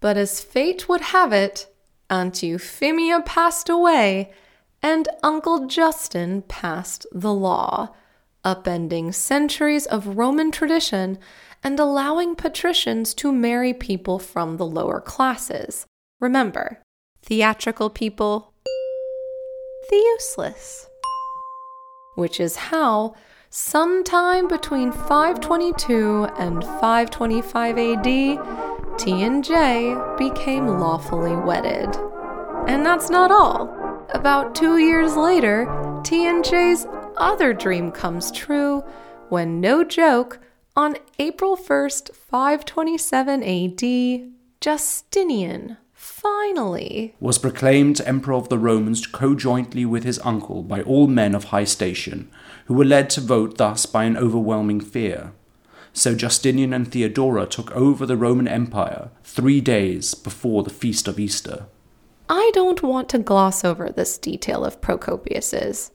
But 0.00 0.16
as 0.16 0.40
fate 0.40 0.88
would 0.88 1.00
have 1.00 1.32
it, 1.32 1.66
Aunt 2.08 2.42
Euphemia 2.42 3.20
passed 3.20 3.68
away, 3.68 4.32
and 4.82 5.08
Uncle 5.22 5.66
Justin 5.66 6.42
passed 6.42 7.06
the 7.12 7.32
law, 7.32 7.94
upending 8.44 9.14
centuries 9.14 9.86
of 9.86 10.16
Roman 10.16 10.50
tradition 10.50 11.18
and 11.62 11.78
allowing 11.78 12.34
patricians 12.34 13.14
to 13.14 13.30
marry 13.30 13.74
people 13.74 14.18
from 14.18 14.56
the 14.56 14.66
lower 14.66 15.00
classes. 15.00 15.86
Remember, 16.20 16.82
theatrical 17.22 17.90
people, 17.90 18.54
the 19.90 19.96
useless. 19.96 20.89
Which 22.14 22.40
is 22.40 22.56
how, 22.56 23.14
sometime 23.50 24.48
between 24.48 24.92
522 24.92 26.24
and 26.38 26.62
525 26.62 27.78
AD, 27.78 28.98
T 28.98 29.22
and 29.22 29.44
J 29.44 29.96
became 30.18 30.66
lawfully 30.66 31.36
wedded. 31.36 31.96
And 32.66 32.84
that's 32.84 33.10
not 33.10 33.30
all. 33.30 33.74
About 34.12 34.54
two 34.54 34.78
years 34.78 35.16
later, 35.16 35.66
T 36.04 36.26
and 36.26 36.44
J's 36.44 36.86
other 37.16 37.52
dream 37.52 37.90
comes 37.92 38.30
true 38.30 38.82
when, 39.28 39.60
no 39.60 39.84
joke, 39.84 40.40
on 40.76 40.96
April 41.18 41.56
1st, 41.56 42.14
527 42.14 43.42
AD, 43.42 44.32
Justinian 44.60 45.76
finally 46.20 47.14
was 47.20 47.38
proclaimed 47.38 48.00
Emperor 48.04 48.34
of 48.34 48.48
the 48.48 48.58
Romans 48.58 49.06
co-jointly 49.06 49.84
with 49.84 50.04
his 50.04 50.20
uncle 50.24 50.62
by 50.62 50.82
all 50.82 51.06
men 51.06 51.34
of 51.34 51.44
high 51.44 51.64
station, 51.64 52.30
who 52.66 52.74
were 52.74 52.84
led 52.84 53.10
to 53.10 53.20
vote 53.20 53.58
thus 53.58 53.86
by 53.86 54.04
an 54.04 54.16
overwhelming 54.16 54.80
fear 54.80 55.32
so 55.92 56.14
Justinian 56.14 56.72
and 56.72 56.90
Theodora 56.90 57.46
took 57.46 57.70
over 57.72 58.06
the 58.06 58.16
Roman 58.16 58.48
Empire 58.48 59.10
three 59.24 59.60
days 59.60 60.14
before 60.14 60.62
the 60.62 60.70
feast 60.70 61.08
of 61.08 61.18
Easter. 61.18 61.66
I 62.28 62.50
don't 62.54 62.82
want 62.82 63.08
to 63.10 63.18
gloss 63.18 63.64
over 63.64 63.90
this 63.90 64.16
detail 64.16 64.64
of 64.64 64.80
Procopius's. 64.80 65.90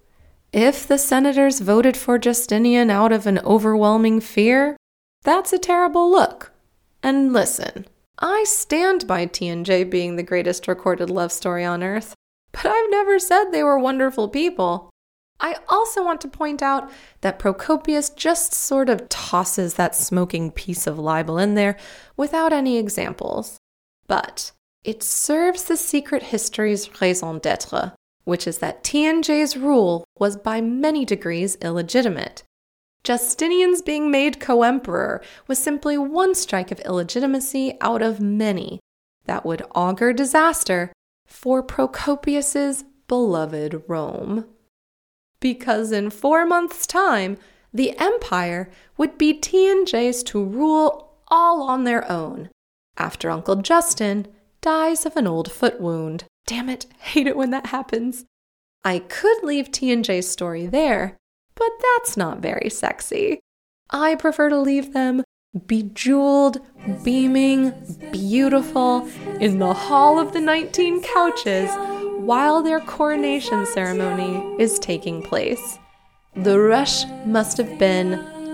If 0.52 0.88
the 0.88 0.98
senators 0.98 1.60
voted 1.60 1.96
for 1.96 2.18
Justinian 2.18 2.90
out 2.90 3.12
of 3.12 3.26
an 3.26 3.40
overwhelming 3.40 4.20
fear, 4.20 4.78
that's 5.24 5.54
a 5.54 5.60
terrible 5.60 6.10
look. 6.10 6.52
And 7.02 7.34
listen, 7.34 7.86
I 8.20 8.46
stand 8.46 9.08
by 9.08 9.26
T&J 9.26 9.86
being 9.86 10.16
the 10.16 10.24
greatest 10.24 10.68
recorded 10.68 11.10
love 11.10 11.32
story 11.32 11.66
on 11.66 11.84
earth, 11.84 12.14
but 12.52 12.66
I've 12.66 12.90
never 12.90 13.20
said 13.20 13.46
they 13.46 13.64
were 13.64 13.78
wonderful 13.78 14.30
people. 14.30 14.90
I 15.40 15.58
also 15.68 16.04
want 16.04 16.22
to 16.22 16.30
point 16.30 16.62
out 16.62 16.90
that 17.22 17.40
Procopius 17.40 18.10
just 18.10 18.54
sort 18.54 18.90
of 18.90 19.10
tosses 19.10 19.74
that 19.74 19.96
smoking 19.96 20.50
piece 20.50 20.88
of 20.88 20.98
libel 20.98 21.38
in 21.38 21.56
there 21.56 21.76
without 22.16 22.54
any 22.54 22.78
examples. 22.78 23.58
But 24.08 24.54
it 24.86 25.04
serves 25.04 25.66
the 25.66 25.76
secret 25.76 26.24
history's 26.24 27.02
raison 27.02 27.40
d'etre, 27.40 27.94
which 28.24 28.48
is 28.48 28.60
that 28.60 28.84
TNJ's 28.84 29.58
rule 29.58 30.06
was 30.18 30.38
by 30.38 30.62
many 30.62 31.04
degrees 31.04 31.58
illegitimate. 31.62 32.44
Justinian's 33.06 33.82
being 33.82 34.12
made 34.12 34.40
co 34.40 34.64
emperor 34.64 35.22
was 35.48 35.60
simply 35.60 35.98
one 35.98 36.36
strike 36.36 36.72
of 36.72 36.80
illegitimacy 36.82 37.78
out 37.80 38.02
of 38.02 38.20
many 38.20 38.80
that 39.26 39.46
would 39.46 39.64
augur 39.74 40.12
disaster 40.12 40.92
for 41.26 41.64
Procopius's 41.64 42.84
beloved 43.08 43.84
Rome 43.88 44.46
because 45.40 45.92
in 45.92 46.10
four 46.10 46.44
months' 46.46 46.88
time, 46.88 47.38
the 47.72 47.96
empire 48.00 48.68
would 48.98 49.16
be 49.16 49.32
T&J's 49.32 50.24
to 50.24 50.44
rule 50.44 51.20
all 51.28 51.62
on 51.64 51.84
their 51.84 52.10
own 52.12 52.50
after 52.98 53.30
Uncle 53.30 53.58
Justin 53.58 54.28
dies 54.62 55.06
of 55.06 55.16
an 55.16 55.28
old 55.28 55.52
foot 55.52 55.80
wound. 55.80 56.24
Damn 56.48 56.68
it, 56.70 56.88
hate 56.98 57.28
it 57.28 57.38
when 57.38 57.52
that 57.52 57.68
happens. 57.68 58.26
I 58.84 59.00
could 59.00 59.44
leave 59.44 59.72
T&J's 59.72 60.28
story 60.28 60.66
there, 60.66 61.18
but 61.56 61.72
that's 61.82 62.18
not 62.18 62.40
very 62.40 62.70
sexy. 62.70 63.40
I 63.90 64.16
prefer 64.16 64.50
to 64.50 64.60
leave 64.60 64.94
them 64.94 65.24
bejeweled, 65.68 66.60
beaming, 67.04 67.74
beautiful 68.12 69.08
in 69.40 69.60
the 69.60 69.74
Hall 69.74 70.20
of 70.20 70.34
the 70.34 70.42
19 70.42 71.02
Couches 71.02 71.70
while 72.20 72.62
their 72.62 72.80
coronation 72.82 73.66
ceremony 73.66 74.62
is 74.62 74.80
taking 74.80 75.22
place. 75.22 75.78
The 76.36 76.60
rush 76.60 77.06
must 77.26 77.58
have 77.58 77.80
been 77.80 78.14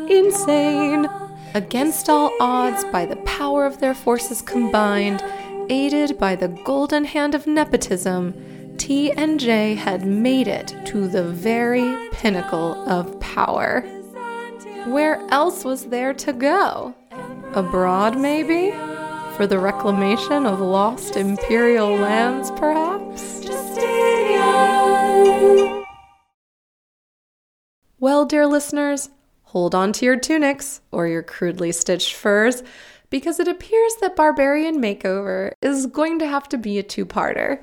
insane. 0.09 1.07
Against 1.53 2.07
all 2.09 2.31
odds, 2.39 2.83
by 2.85 3.05
the 3.05 3.15
power 3.17 3.65
of 3.65 3.79
their 3.79 3.95
forces 3.95 4.41
combined, 4.41 5.23
aided 5.69 6.17
by 6.17 6.35
the 6.35 6.47
golden 6.47 7.05
hand 7.05 7.33
of 7.33 7.47
nepotism, 7.47 8.33
T 8.81 9.11
and 9.11 9.39
J 9.39 9.75
had 9.75 10.07
made 10.07 10.47
it 10.47 10.73
to 10.85 11.07
the 11.07 11.23
very 11.23 12.09
pinnacle 12.13 12.73
of 12.89 13.19
power. 13.19 13.81
Where 14.87 15.21
else 15.29 15.63
was 15.63 15.85
there 15.85 16.15
to 16.15 16.33
go? 16.33 16.95
Abroad, 17.53 18.17
maybe? 18.17 18.71
For 19.37 19.45
the 19.45 19.59
reclamation 19.59 20.47
of 20.47 20.59
lost 20.61 21.15
imperial 21.15 21.93
lands, 21.93 22.49
perhaps? 22.49 23.45
Well, 27.99 28.25
dear 28.25 28.47
listeners, 28.47 29.11
hold 29.43 29.75
on 29.75 29.93
to 29.93 30.05
your 30.05 30.19
tunics 30.19 30.81
or 30.91 31.05
your 31.05 31.21
crudely 31.21 31.71
stitched 31.71 32.15
furs 32.15 32.63
because 33.11 33.39
it 33.39 33.47
appears 33.47 33.93
that 34.01 34.15
Barbarian 34.15 34.81
Makeover 34.81 35.51
is 35.61 35.85
going 35.85 36.17
to 36.17 36.25
have 36.25 36.49
to 36.49 36.57
be 36.57 36.79
a 36.79 36.83
two 36.83 37.05
parter. 37.05 37.61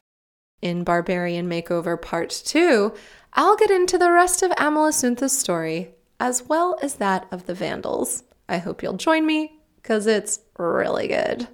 In 0.60 0.82
Barbarian 0.82 1.48
Makeover 1.48 2.00
Part 2.00 2.30
2, 2.30 2.92
I'll 3.34 3.56
get 3.56 3.70
into 3.70 3.96
the 3.96 4.10
rest 4.10 4.42
of 4.42 4.50
Amalasuntha's 4.52 5.38
story, 5.38 5.94
as 6.18 6.42
well 6.42 6.78
as 6.82 6.94
that 6.94 7.28
of 7.30 7.46
the 7.46 7.54
Vandals. 7.54 8.24
I 8.48 8.58
hope 8.58 8.82
you'll 8.82 8.94
join 8.94 9.24
me, 9.24 9.60
because 9.76 10.06
it's 10.06 10.40
really 10.58 11.06
good. 11.06 11.46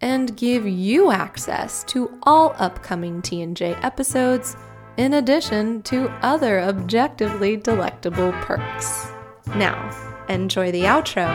and 0.00 0.36
give 0.36 0.68
you 0.68 1.10
access 1.10 1.82
to 1.84 2.16
all 2.22 2.54
upcoming 2.58 3.22
TNJ 3.22 3.82
episodes, 3.82 4.56
in 4.98 5.14
addition 5.14 5.82
to 5.82 6.08
other 6.22 6.60
objectively 6.60 7.56
delectable 7.56 8.30
perks. 8.34 9.08
Now, 9.56 9.90
enjoy 10.28 10.72
the 10.72 10.82
outro 10.82 11.28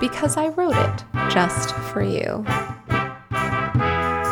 because 0.00 0.36
I 0.36 0.48
wrote 0.48 0.76
it 0.76 1.04
just 1.30 1.74
for 1.92 2.02
you. 2.02 2.44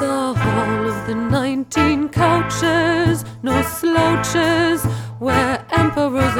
The 0.00 0.34
hall 0.34 0.88
of 0.88 1.06
the 1.06 1.14
nineteen 1.14 2.08
couches, 2.08 3.24
no 3.42 3.60
slouches, 3.62 4.84
where 5.18 5.64
emperors 5.72 6.36